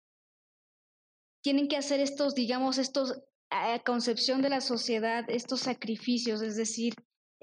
[1.43, 6.95] tienen que hacer estos, digamos, estos, a concepción de la sociedad, estos sacrificios, es decir,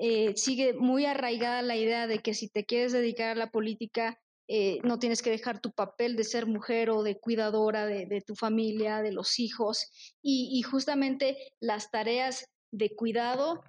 [0.02, 4.18] eh, sigue muy arraigada la idea de que si te quieres dedicar a la política,
[4.48, 8.34] eh, no tienes que dejar tu papel de ser mujer o de cuidadora de, tu
[8.36, 9.92] familia, de los hijos,
[10.24, 13.62] y, justamente las tareas de cuidado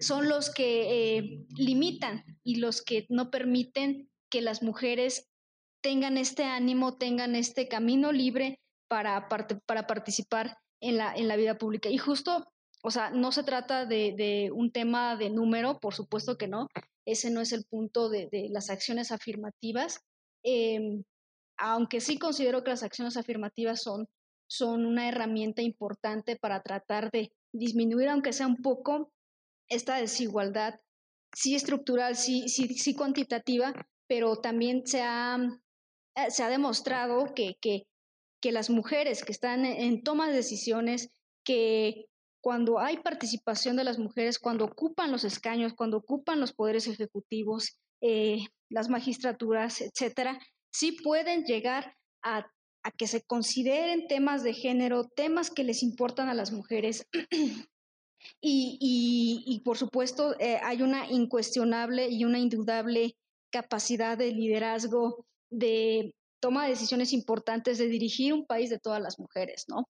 [0.00, 5.28] son los que eh, limitan y los que no permiten que las mujeres
[5.82, 11.58] tengan este ánimo, tengan este camino libre para, para participar en la, en la vida
[11.58, 11.90] pública.
[11.90, 12.51] Y justo,
[12.82, 16.68] o sea, no se trata de, un tema de número, por supuesto que no,
[17.06, 20.00] ese no es el punto de, las acciones afirmativas,
[20.44, 21.04] em,
[21.56, 24.08] aunque sí considero que las acciones afirmativas son,
[24.50, 29.12] son una herramienta importante para tratar de disminuir, aunque sea un poco,
[29.68, 30.80] esta desigualdad,
[31.32, 33.72] sí estructural, sí, sí, sí cuantitativa,
[34.08, 35.38] pero también se ha,
[36.16, 37.86] eh, se ha demostrado que, que,
[38.42, 41.10] que las mujeres que están en toma de decisiones,
[41.44, 42.06] que
[42.42, 47.78] cuando hay participación de las mujeres, cuando ocupan los escaños, cuando ocupan los poderes ejecutivos,
[48.02, 50.40] eh, las magistraturas, etcétera,
[50.72, 52.50] sí pueden llegar a,
[52.98, 57.06] que se consideren temas de género, temas que les importan a las mujeres
[58.40, 63.14] y, por supuesto, eh, hay una incuestionable y una indudable
[63.52, 69.20] capacidad de liderazgo, de toma de decisiones importantes, de dirigir un país de todas las
[69.20, 69.86] mujeres, ¿no?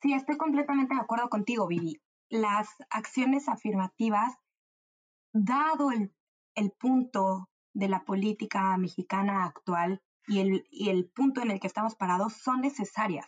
[0.00, 2.00] Sí, estoy completamente de acuerdo contigo, Vivi.
[2.28, 4.36] Las acciones afirmativas,
[5.32, 6.14] dado el,
[6.54, 11.66] el punto de la política mexicana actual y el, y el punto en el que
[11.66, 13.26] estamos parados, son necesarias.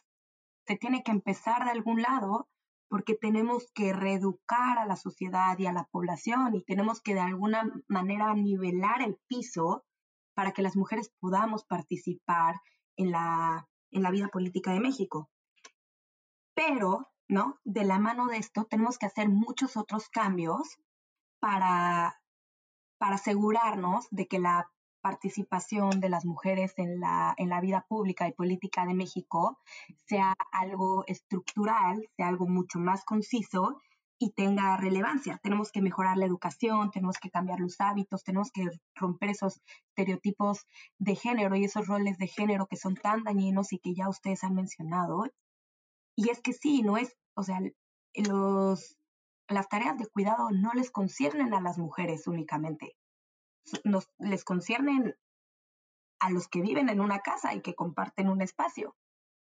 [0.67, 2.49] Se tiene que empezar de algún lado
[2.89, 7.21] porque tenemos que reeducar a la sociedad y a la población y tenemos que de
[7.21, 9.85] alguna manera nivelar el piso
[10.35, 12.61] para que las mujeres podamos participar
[12.97, 15.31] en la, en la vida política de México.
[16.55, 17.59] Pero, ¿no?
[17.65, 20.79] De la mano de esto tenemos que hacer muchos otros cambios
[21.41, 22.21] para,
[22.99, 28.29] para asegurarnos de que la participación de las mujeres en la, en la vida pública
[28.29, 29.59] y política de México
[30.07, 33.81] sea algo estructural, sea algo mucho más conciso
[34.19, 35.41] y tenga relevancia.
[35.43, 40.67] Tenemos que mejorar la educación, tenemos que cambiar los hábitos, tenemos que romper esos estereotipos
[40.99, 44.45] de género y esos roles de género que son tan dañinos y que ya ustedes
[44.45, 45.25] han mencionado.
[46.17, 47.61] Y es que sí, no es, o sea,
[48.15, 48.99] los,
[49.49, 52.97] las tareas de cuidado no les conciernen a las mujeres únicamente
[53.85, 55.17] nos, les conciernen
[56.21, 58.97] a los que viven en una casa y que comparten un espacio,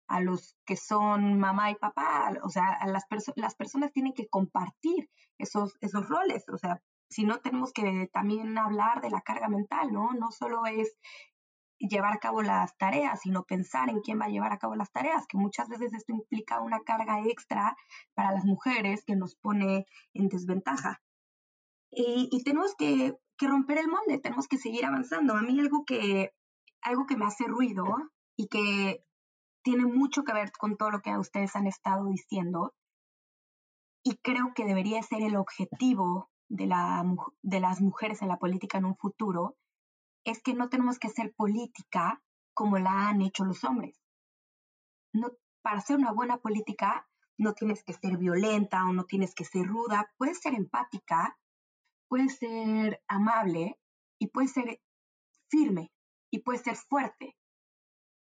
[0.08, 3.04] a los que son mamá y papá, o sea, a las,
[3.36, 9.02] las personas tienen que compartir esos, esos roles, o sea, sino tenemos que también hablar
[9.02, 10.12] de la carga mental, ¿no?
[10.14, 10.96] No solo es
[11.88, 14.92] llevar a cabo las tareas, sino pensar en quién va a llevar a cabo las
[14.92, 17.76] tareas, que muchas veces esto implica una carga extra
[18.14, 21.00] para las mujeres que nos pone en desventaja.
[21.90, 25.34] Y, tenemos que, que, romper el molde, tenemos que seguir avanzando.
[25.36, 26.32] A mí algo que,
[26.80, 27.84] algo que me hace ruido
[28.34, 29.04] y que
[29.62, 32.74] tiene mucho que ver con todo lo que ustedes han estado diciendo,
[34.02, 37.04] y creo que debería ser el objetivo de, la,
[37.42, 39.56] de las mujeres en la política en un futuro,
[40.24, 42.22] es que no tenemos que hacer política
[42.54, 44.00] como la han hecho los hombres.
[45.12, 45.32] No,
[45.62, 47.08] para hacer una buena política
[47.38, 51.38] no tienes que ser violenta o no tienes que ser ruda, puedes ser empática,
[52.08, 53.78] puedes ser amable
[54.18, 54.80] y puedes ser
[55.48, 55.90] firme
[56.30, 57.36] y puedes ser fuerte.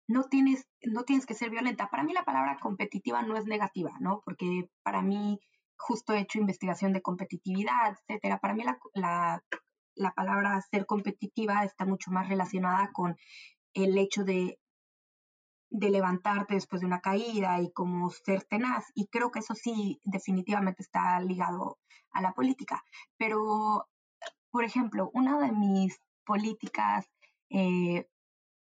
[0.09, 1.91] No tienes, no tienes que ser violenta.
[1.91, 4.23] Para mí la palabra competitiva no es negativa, ¿no?
[4.25, 5.39] Porque para mí
[5.77, 8.39] justo he hecho investigación de competitividad, etcétera.
[8.39, 9.45] Para mí la, la
[10.13, 13.17] palabra ser competitiva está mucho más relacionada con
[13.75, 14.59] el hecho de,
[15.71, 18.87] de levantarte después de una caída y como ser tenaz.
[18.95, 21.79] Y creo que eso sí definitivamente está ligado
[22.13, 22.83] a la política.
[23.17, 23.87] Pero,
[24.51, 27.07] por ejemplo, una de mis políticas
[27.51, 28.07] eh,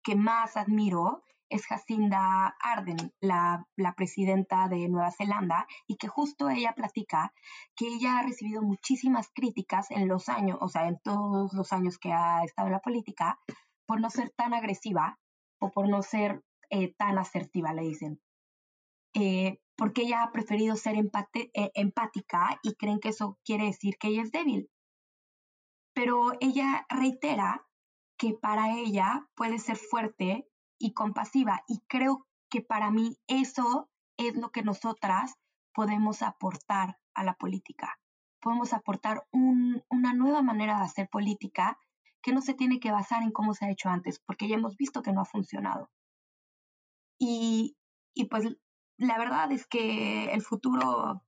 [0.04, 6.73] que más admiro es Jacinda Arden, la, presidenta de Nueva Zelanda, y que justo ella
[6.73, 7.33] platica
[7.75, 11.97] que ella ha recibido muchísimas críticas en los años, o sea, en todos los años
[11.97, 13.39] que ha estado en la política,
[13.86, 15.19] por no ser tan agresiva
[15.60, 18.21] o por no ser eh, tan asertiva, le dicen.
[19.13, 24.10] Eh, porque ella ha preferido ser eh, empática y creen que eso quiere decir que
[24.10, 24.69] ella es débil.
[25.93, 27.65] Pero ella reitera
[28.17, 30.47] que para ella puede ser fuerte
[30.80, 31.63] y compasiva.
[31.68, 35.36] Y creo que para mí eso es lo que nosotras
[35.74, 38.00] podemos aportar a la política.
[38.42, 41.78] Podemos aportar una nueva manera de hacer política
[42.22, 44.76] que no se tiene que basar en cómo se ha hecho antes, porque ya hemos
[44.76, 45.90] visto que no ha funcionado.
[47.20, 47.78] Y,
[48.13, 48.46] y pues
[48.98, 51.24] la verdad es que el futuro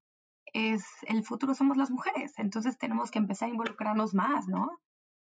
[0.53, 4.79] es, el futuro somos las mujeres, entonces tenemos que empezar a involucrarnos más, ¿no?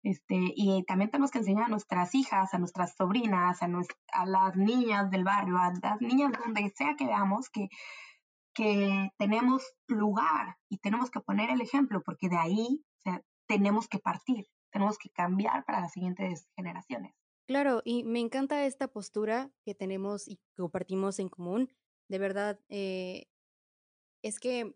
[0.04, 3.68] Este, y también tenemos que enseñar a nuestras hijas, a nuestras sobrinas, a,
[4.12, 7.70] a las niñas del barrio, a las niñas donde sea que veamos que,
[8.54, 12.84] que tenemos lugar y tenemos que poner el ejemplo, porque de ahí
[13.46, 17.14] tenemos que partir, tenemos que cambiar para las siguientes generaciones.
[17.46, 21.74] Claro, y me encanta esta postura que tenemos y compartimos en común.
[22.08, 23.26] De verdad, eh,
[24.22, 24.74] es que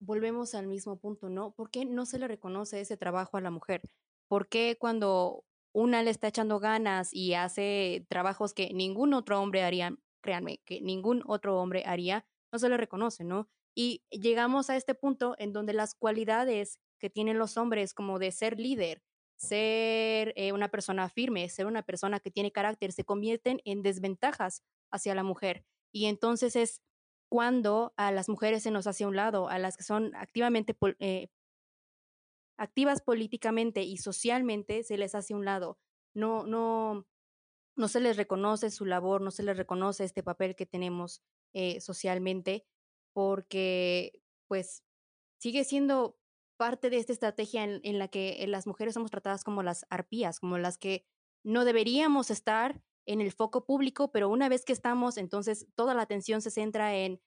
[0.00, 1.52] volvemos al mismo punto, ¿no?
[1.52, 3.82] ¿Por qué no se le reconoce ese trabajo a la mujer?
[4.28, 9.62] ¿Por qué cuando una le está echando ganas y hace trabajos que ningún otro hombre
[9.62, 13.48] haría, créanme, que ningún otro hombre haría, no se le reconoce, ¿no?
[13.74, 18.32] Y llegamos a este punto en donde las cualidades que tienen los hombres como de
[18.32, 19.02] ser líder,
[19.36, 24.64] ser eh, una persona firme, ser una persona que tiene carácter, se convierten en desventajas
[24.90, 25.64] hacia la mujer.
[25.92, 26.82] Y entonces es
[27.30, 30.76] cuando a las mujeres se nos hace a un lado, a las que son activamente
[30.98, 31.28] eh,
[32.58, 35.78] activas políticamente y socialmente se les hace un lado.
[36.14, 37.06] No, no,
[37.76, 41.22] no se les reconoce su labor, no se les reconoce este papel que tenemos
[41.54, 42.66] eh, socialmente,
[43.12, 44.84] porque pues
[45.38, 46.18] sigue siendo
[46.58, 50.40] parte de esta estrategia en, en la que las mujeres somos tratadas como las arpías,
[50.40, 51.06] como las que
[51.44, 56.02] no deberíamos estar en el foco público, pero una vez que estamos, entonces toda la
[56.02, 57.22] atención se centra en,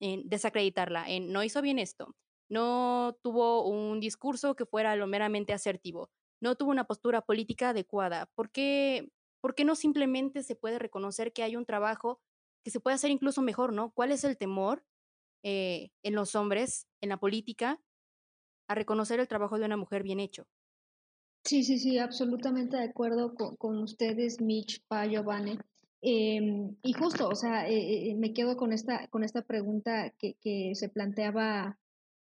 [0.00, 2.14] en desacreditarla, en no hizo bien esto,
[2.48, 8.26] no tuvo un discurso que fuera lo meramente asertivo, no tuvo una postura política adecuada.
[8.34, 12.20] ¿Por qué, ¿Por qué no simplemente se puede reconocer que hay un trabajo
[12.64, 13.92] que se puede hacer incluso mejor, ¿no?
[13.92, 14.84] ¿Cuál es el temor
[15.44, 17.80] eh, en los hombres, en la política,
[18.68, 20.46] a reconocer el trabajo de una mujer bien hecho?
[21.44, 25.58] Sí, sí, sí, absolutamente de acuerdo con, ustedes, Mitch, Payo, Vane.
[26.00, 30.34] Em, y justo, o sea, eh, eh, me quedo con esta, con esta pregunta que,
[30.40, 31.78] que se planteaba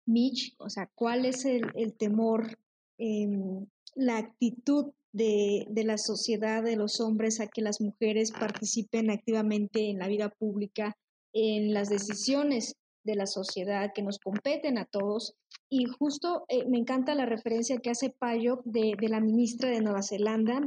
[0.06, 2.58] Mitch, o sea, cuál es el, temor,
[2.98, 9.90] em, la actitud de, la sociedad, de los hombres, a que las mujeres participen activamente
[9.90, 10.96] en la vida pública,
[11.32, 15.34] en las decisiones de la sociedad que nos competen a todos.
[15.68, 20.02] Y justo eh, me encanta la referencia que hace Payo de, la ministra de Nueva
[20.02, 20.60] Zelanda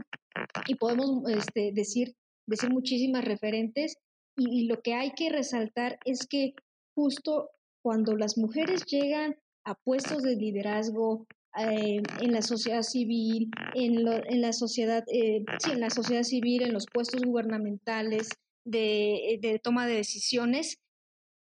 [0.67, 3.97] y podemos este, decir, decir muchísimas referentes
[4.37, 6.55] y, lo que hay que resaltar es que
[6.93, 7.49] justo
[7.85, 14.53] cuando las mujeres llegan a puestos de liderazgo eh, en la sociedad civil, en, la
[14.53, 18.29] sociedad, eh, en la sociedad civil, en los puestos gubernamentales
[18.63, 20.79] de, de toma de decisiones,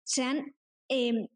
[0.05, 0.55] se han
[0.89, 1.29] em,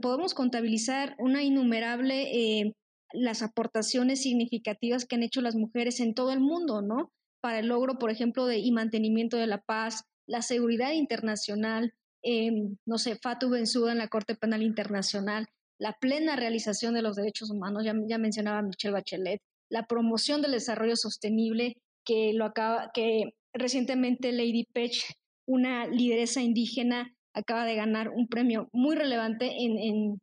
[0.00, 2.22] podemos contabilizar una innumerable
[2.62, 2.72] eh,
[3.12, 7.12] las aportaciones significativas que han hecho las mujeres en todo el mundo, ¿no?
[7.42, 11.92] Para el logro, por ejemplo, de y mantenimiento de la paz, la seguridad internacional,
[12.26, 15.46] em, no sé, Fatou Bensouda en la Corte Penal Internacional,
[15.78, 20.96] la plena realización de los derechos humanos, ya, mencionaba Michelle Bachelet, la promoción del desarrollo
[20.96, 25.14] sostenible que lo acaba, que recientemente Lady Pech,
[25.46, 30.18] una lideresa indígena, acaba de ganar un premio muy relevante en,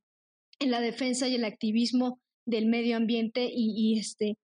[0.60, 4.36] en la defensa y el activismo del medio ambiente y, este,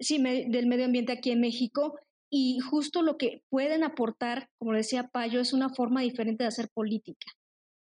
[0.00, 1.98] sí, del medio ambiente aquí en México.
[2.36, 6.68] Y justo lo que pueden aportar, como decía Payo, es una forma diferente de hacer
[6.74, 7.30] política.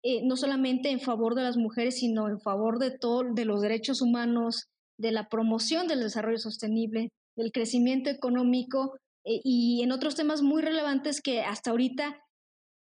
[0.03, 3.61] Eh, no solamente en favor de las mujeres, sino en favor de todo, de los
[3.61, 4.67] derechos humanos,
[4.99, 8.93] de la promoción del desarrollo sostenible, del crecimiento económico
[9.25, 12.19] eh, y en otros temas muy relevantes que hasta ahorita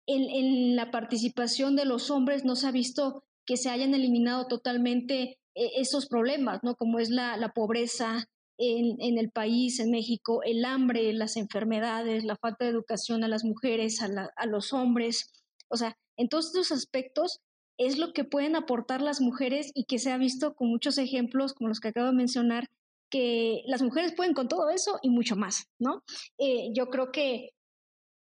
[0.08, 5.38] en, la participación de los hombres no se ha visto que se hayan eliminado totalmente
[5.54, 6.74] eh, esos problemas, ¿no?
[6.74, 8.24] Como es la, pobreza
[8.60, 13.42] en, el país, en México, el hambre, las enfermedades, la falta de educación a las
[13.42, 15.32] mujeres, a, a los hombres.
[15.68, 17.40] O sea, en todos estos aspectos
[17.78, 21.54] es lo que pueden aportar las mujeres y que se ha visto con muchos ejemplos
[21.54, 22.66] como los que acabo de mencionar,
[23.10, 26.02] que las mujeres pueden con todo eso y mucho más, ¿no?
[26.38, 27.50] Eh, yo creo que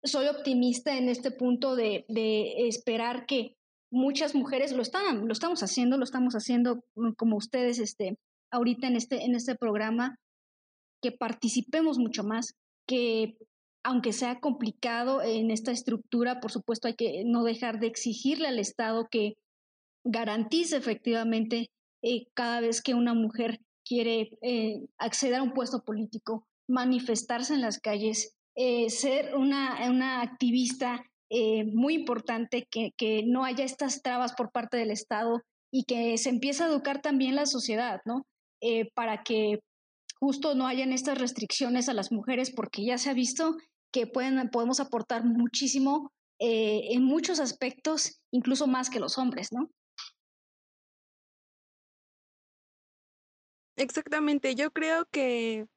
[0.04, 2.06] soy optimista en este punto de,
[2.68, 3.56] esperar que
[3.92, 6.82] muchas mujeres lo están, lo estamos haciendo, lo estamos haciendo
[7.18, 8.18] como ustedes este,
[8.54, 10.16] ahorita en este, en este programa,
[11.02, 12.54] que participemos mucho más,
[12.88, 13.36] que
[13.84, 18.60] aunque sea complicado en esta estructura, por supuesto hay que no dejar de exigirle al
[18.60, 19.34] Estado que
[20.06, 21.70] garantice efectivamente
[22.02, 27.62] eh, cada vez que una mujer quiere eh, acceder a un puesto político, manifestarse en
[27.62, 31.04] las calles, eh, ser una, activista
[31.74, 35.42] muy importante, que, que, no haya estas trabas por parte del Estado
[35.72, 38.28] y que se empiece a educar también la sociedad, ¿no?
[38.96, 39.60] Para que
[40.20, 43.58] justo no hayan estas restricciones a las mujeres, porque ya se ha visto
[43.92, 49.70] que pueden, podemos aportar muchísimo eh, en muchos aspectos, incluso más que los hombres, ¿no?
[53.76, 55.68] Exactamente, yo creo que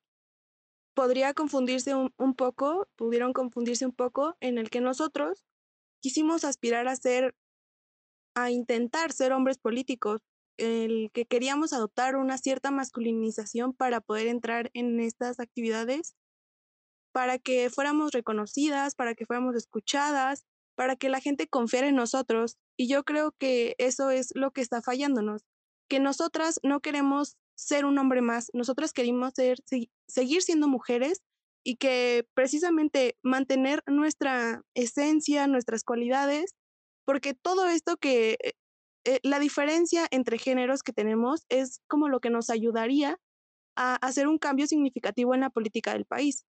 [0.94, 5.44] podría confundirse un, un, poco, pudieron confundirse un poco en el que nosotros
[6.00, 7.34] quisimos aspirar a ser,
[8.34, 10.22] a intentar ser hombres políticos,
[10.58, 16.14] el que queríamos adoptar una cierta masculinización para poder entrar en estas actividades
[17.16, 20.44] para que fuéramos reconocidas, para que fuéramos escuchadas,
[20.74, 22.58] para que la gente confiara en nosotros.
[22.76, 25.42] Y yo creo que eso es lo que está fallándonos,
[25.88, 29.56] que nosotras no queremos ser un hombre más, nosotras queremos ser,
[30.06, 31.22] seguir siendo mujeres
[31.64, 36.54] y que precisamente mantener nuestra esencia, nuestras cualidades,
[37.06, 38.36] porque todo esto que
[39.06, 43.18] eh, la diferencia entre géneros que tenemos es como lo que nos ayudaría
[43.76, 46.44] a hacer un cambio significativo en la política del país.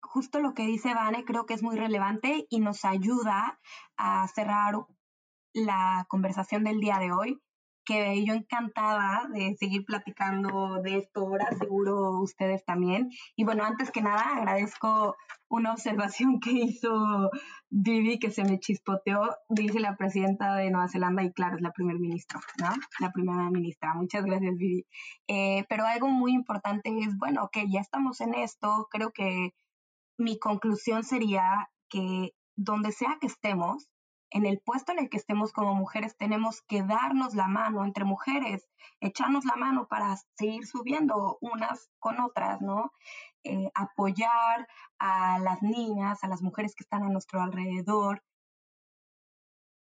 [0.00, 3.58] Justo lo que dice Vane creo que es muy relevante y nos ayuda
[3.96, 4.74] a cerrar
[5.52, 7.42] la conversación del día de hoy,
[7.84, 13.10] que yo encantada de seguir platicando de esto ahora, seguro ustedes también.
[13.36, 15.16] Y bueno, antes que nada, agradezco
[15.48, 17.30] una observación que hizo
[17.70, 21.72] Vivi, que se me chispoteó, dice la presidenta de Nueva Zelanda, y claro, es la
[21.72, 22.70] primer ministra, ¿no?
[23.00, 23.94] La primera ministra.
[23.94, 24.86] Muchas gracias, Vivi.
[25.28, 29.54] Eh, pero algo muy importante es, bueno, que ya estamos en esto, creo que
[30.18, 33.88] mi conclusión sería que donde sea que estemos,
[34.32, 38.04] en el puesto en el que estemos como mujeres, tenemos que darnos la mano entre
[38.04, 38.66] mujeres,
[39.00, 42.92] echarnos la mano para seguir subiendo unas con otras, ¿no?
[43.44, 44.66] Eh, apoyar
[44.98, 48.22] a las niñas, a las mujeres que están a nuestro alrededor,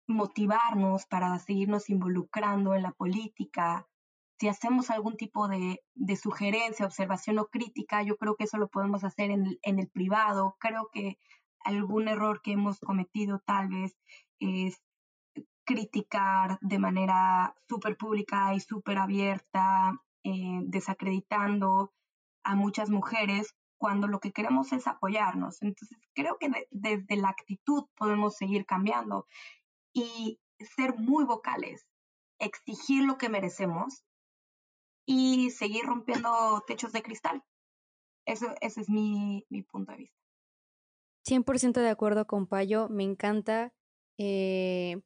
[0.07, 3.89] motivarnos para seguirnos involucrando en la política,
[4.39, 5.83] si hacemos algún tipo de,
[6.17, 10.57] sugerencia, observación o crítica, yo creo que eso lo podemos hacer en, en el privado.
[10.61, 11.19] Creo que
[11.61, 13.97] algún error que hemos cometido tal vez
[14.39, 14.81] es
[15.65, 21.93] criticar de manera súper pública y súper abierta, eh, desacreditando
[22.45, 25.61] a muchas mujeres cuando lo que queremos es apoyarnos.
[25.63, 29.27] Entonces, creo que desde la actitud podemos seguir cambiando
[29.93, 30.41] y
[30.77, 31.87] ser muy vocales,
[32.39, 34.05] exigir lo que merecemos
[35.07, 37.43] y seguir rompiendo techos de cristal.
[38.25, 40.17] Eso, ese es mi, mi punto de vista.
[41.27, 42.89] 100% de acuerdo con Payo.
[42.89, 43.73] Me encanta
[44.19, 45.01] eh,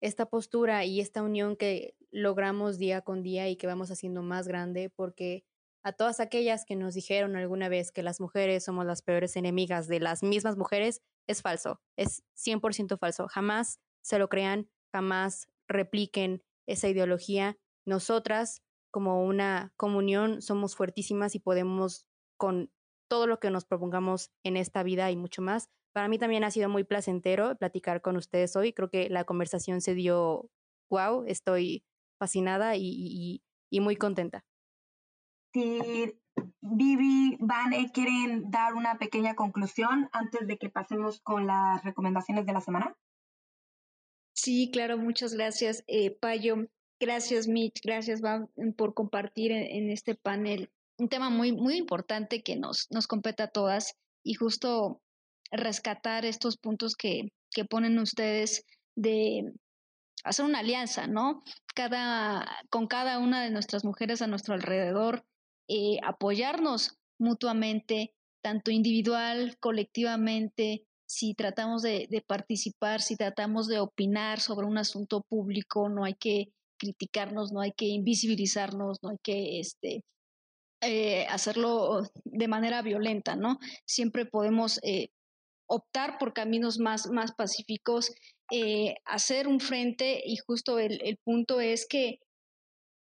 [0.00, 4.46] esta postura y esta unión que logramos día con día y que vamos haciendo más
[4.46, 5.44] grande porque
[5.84, 9.86] a todas aquellas que nos dijeron alguna vez que las mujeres somos las peores enemigas
[9.86, 13.28] de las mismas mujeres, es falso, es 100% falso.
[13.28, 17.58] Jamás se lo crean, jamás repliquen esa ideología.
[17.86, 22.06] Nosotras, como una comunión, somos fuertísimas y podemos
[22.38, 22.70] con
[23.08, 25.68] todo lo que nos propongamos en esta vida y mucho más.
[25.94, 28.72] Para mí también ha sido muy placentero platicar con ustedes hoy.
[28.72, 30.50] Creo que la conversación se dio
[30.90, 31.84] wow, estoy
[32.18, 34.44] fascinada y, muy contenta.
[35.52, 36.12] Si
[36.60, 42.52] Vivi, Vane, ¿quieren dar una pequeña conclusión antes de que pasemos con las recomendaciones de
[42.52, 42.96] la semana?
[44.34, 46.68] Sí, claro, muchas gracias, eh, Payo.
[47.00, 47.80] Gracias, Mitch.
[47.84, 53.06] Gracias, Van, por compartir en, este panel un tema muy, muy importante que nos, nos
[53.06, 55.02] compete a todas y justo
[55.56, 58.64] rescatar estos puntos que, que ponen ustedes
[58.96, 59.52] de
[60.24, 61.42] hacer una alianza, ¿no?
[61.74, 65.24] Cada, con cada una de nuestras mujeres a nuestro alrededor,
[65.68, 74.66] eh, apoyarnos mutuamente, tanto individual, colectivamente, si tratamos de, participar, si tratamos de opinar sobre
[74.66, 76.48] un asunto público, no hay que
[76.78, 80.02] criticarnos, no hay que invisibilizarnos, no hay que este,
[80.80, 83.58] eh, hacerlo de manera violenta, ¿no?
[83.86, 85.08] Siempre podemos eh,
[85.66, 88.12] optar por caminos más, más pacíficos,
[88.50, 92.18] eh, hacer un frente y justo el, el punto es que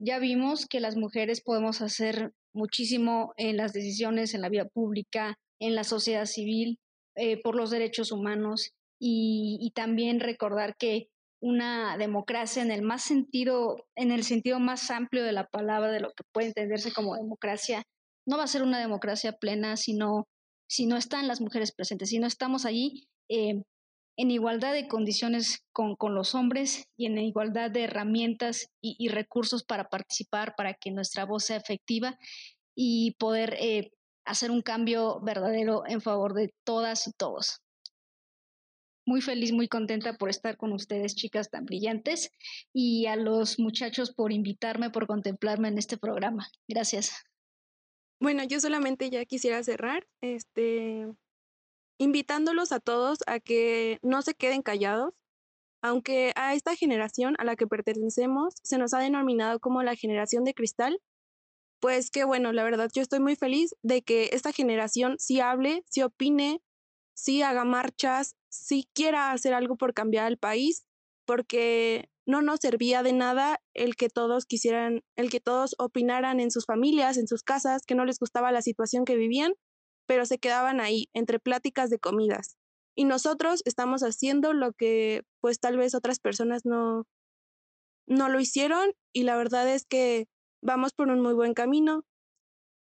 [0.00, 5.36] ya vimos que las mujeres podemos hacer muchísimo en las decisiones, en la vida pública,
[5.60, 6.78] en la sociedad civil,
[7.16, 11.08] eh, por los derechos humanos y, y, también recordar que
[11.42, 16.00] una democracia en el más sentido, en el sentido más amplio de la palabra, de
[16.00, 17.82] lo que puede entenderse como democracia,
[18.26, 20.28] no va a ser una democracia plena sino
[20.70, 23.60] si no están las mujeres presentes, si no estamos allí eh,
[24.16, 29.88] en igualdad de condiciones con, los hombres y en igualdad de herramientas y, recursos para
[29.88, 32.16] participar, para que nuestra voz sea efectiva
[32.76, 33.90] y poder eh,
[34.24, 37.62] hacer un cambio verdadero en favor de todas y todos.
[39.06, 42.30] Muy feliz, muy contenta por estar con ustedes, chicas tan brillantes,
[42.72, 46.46] y a los muchachos por invitarme, por contemplarme en este programa.
[46.68, 47.24] Gracias.
[48.22, 51.06] Bueno, yo solamente ya quisiera cerrar, este,
[51.98, 55.14] invitándolos a todos a que no se queden callados,
[55.82, 60.44] aunque a esta generación a la que pertenecemos se nos ha denominado como la generación
[60.44, 61.00] de cristal,
[61.80, 65.84] pues que bueno, la verdad yo estoy muy feliz de que esta generación sí hable,
[65.88, 66.62] sí opine,
[67.14, 70.86] sí haga marchas, sí quiera hacer algo por cambiar el país,
[71.26, 76.50] porque no nos servía de nada el que todos quisieran, el que todos opinaran en
[76.50, 79.54] sus familias, en sus casas, que no les gustaba la situación que vivían,
[80.06, 82.56] pero se quedaban ahí, entre pláticas de comidas.
[82.96, 87.04] Y nosotros estamos haciendo lo que pues tal vez otras personas no,
[88.06, 90.26] no lo hicieron y la verdad es que
[90.62, 92.04] vamos por un muy buen camino.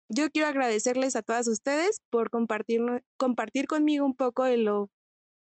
[0.10, 2.82] Yo quiero agradecerles a todas ustedes por compartir,
[3.18, 4.90] compartir conmigo un poco de lo,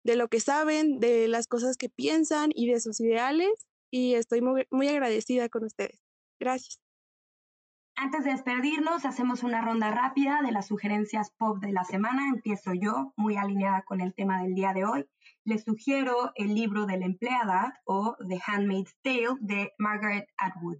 [0.02, 4.40] de lo que saben, de las cosas que piensan y de sus ideales y estoy
[4.40, 6.00] muy, muy agradecida con ustedes.
[6.38, 6.80] Gracias.
[7.98, 12.28] Antes de despedirnos, hacemos una ronda rápida de las sugerencias pop de la semana.
[12.28, 15.08] Empiezo yo, muy alineada con el tema del día de hoy.
[15.44, 20.76] Les sugiero el libro de la empleada o The Handmaid's Tale de Margaret Atwood.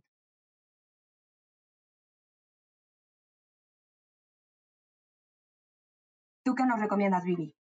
[6.45, 7.57] ¿Tú qué nos recomiendas, Vivi?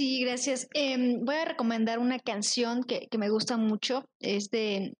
[0.00, 0.66] Sí, gracias.
[0.72, 4.08] Em, voy a recomendar una canción que, me gusta mucho.
[4.18, 4.94] Es de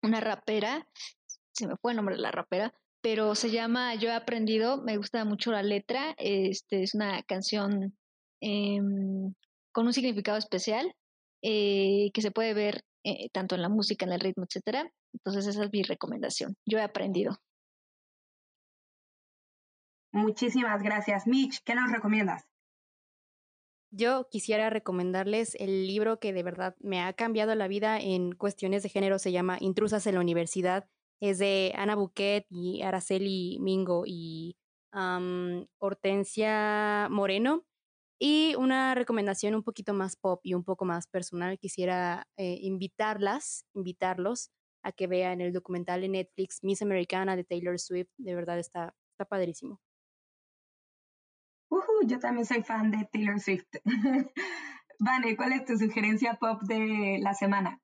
[0.00, 0.86] una rapera.
[1.52, 4.80] Se me fue el nombre de la rapera, pero se llama Yo he aprendido.
[4.80, 6.14] Me gusta mucho la letra.
[6.18, 7.96] Este es una canción
[8.40, 9.34] em,
[9.72, 10.94] con un significado especial
[11.42, 14.88] eh, que se puede ver eh, tanto en la música, en el ritmo, etcétera.
[15.12, 16.54] Entonces esa es mi recomendación.
[16.64, 17.36] Yo he aprendido.
[20.12, 21.60] Muchísimas gracias, Mitch.
[21.64, 22.53] ¿Qué nos recomiendas?
[23.96, 28.82] Yo quisiera recomendarles el libro que de verdad me ha cambiado la vida en cuestiones
[28.82, 30.88] de género, se llama Intrusas en la Universidad.
[31.20, 34.56] Es de Ana Buquet y Araceli Mingo y
[35.78, 37.64] Hortensia Moreno.
[38.18, 43.64] Y una recomendación un poquito más pop y un poco más personal, quisiera eh, invitarlas,
[43.74, 44.50] invitarlos
[44.82, 48.10] a que vean el documental de Netflix Miss Americana de Taylor Swift.
[48.16, 49.80] De verdad está, está padrísimo
[52.06, 53.66] yo también soy fan de Taylor Swift.
[54.98, 57.80] Vane, ¿cuál es tu sugerencia pop de la semana?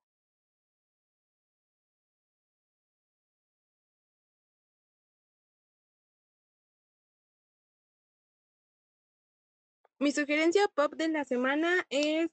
[9.99, 12.29] Mi sugerencia pop de la semana es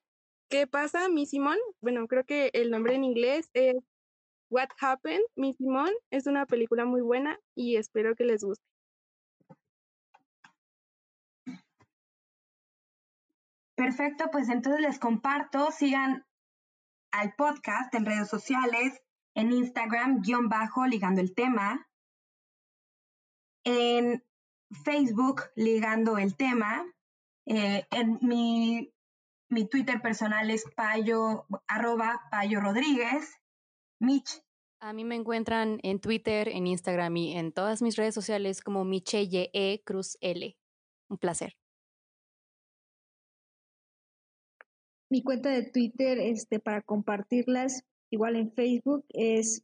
[0.50, 1.58] ¿Qué pasa, mi Simón?
[1.82, 3.76] Bueno, creo que el nombre en inglés es
[4.50, 5.90] What Happened, mi Simón.
[6.10, 8.64] Es una película muy buena y espero que les guste.
[13.78, 16.26] Perfecto, pues entonces les comparto, sigan
[17.12, 19.00] al podcast en redes sociales,
[19.36, 21.88] en Instagram, guion bajo, ligando el tema,
[23.64, 24.24] en
[24.84, 26.92] Facebook, ligando el tema,
[27.46, 28.92] eh, en mi,
[29.48, 33.32] mi, Twitter personal es payo, arroba payo Rodríguez,
[34.00, 34.42] Mitch.
[34.80, 38.84] A mí me encuentran en Twitter, en Instagram y en todas mis redes sociales como
[38.84, 39.82] Michelle E.
[39.84, 40.58] Cruz L.
[41.08, 41.56] Un placer.
[45.10, 49.62] Mi cuenta de Twitter este, para compartirlas, igual en Facebook, es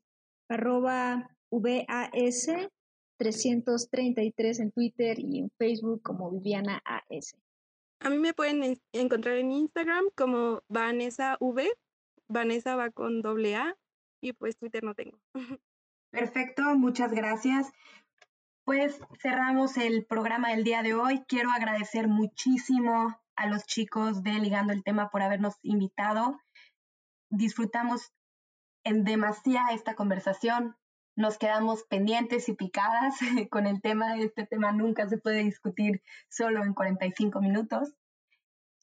[0.48, 2.46] arroba VAS
[3.18, 7.36] 333 en Twitter y en Facebook como Viviana AS.
[8.00, 11.70] A mí me pueden encontrar en Instagram como Vanessa V.
[12.28, 13.76] Vanessa va con doble A
[14.20, 15.18] y pues Twitter no tengo.
[16.10, 17.70] Perfecto, muchas gracias.
[18.64, 21.22] Pues cerramos el programa del día de hoy.
[21.28, 26.40] Quiero agradecer muchísimo a los chicos de Ligando el Tema por habernos invitado.
[27.30, 28.12] Disfrutamos
[28.84, 30.76] en demasía esta conversación.
[31.16, 33.16] Nos quedamos pendientes y picadas
[33.50, 34.16] con el tema.
[34.18, 37.94] Este tema nunca se puede discutir solo en 45 minutos.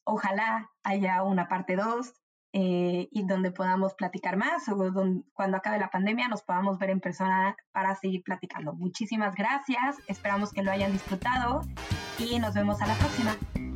[0.03, 2.13] Ojalá haya una parte 2
[2.53, 4.75] eh, y donde podamos platicar más o
[5.33, 8.73] cuando acabe la pandemia nos podamos ver en persona para seguir platicando.
[8.73, 11.61] Muchísimas gracias, esperamos que lo hayan disfrutado
[12.19, 13.70] y nos vemos a la próxima.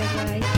[0.00, 0.55] Bye.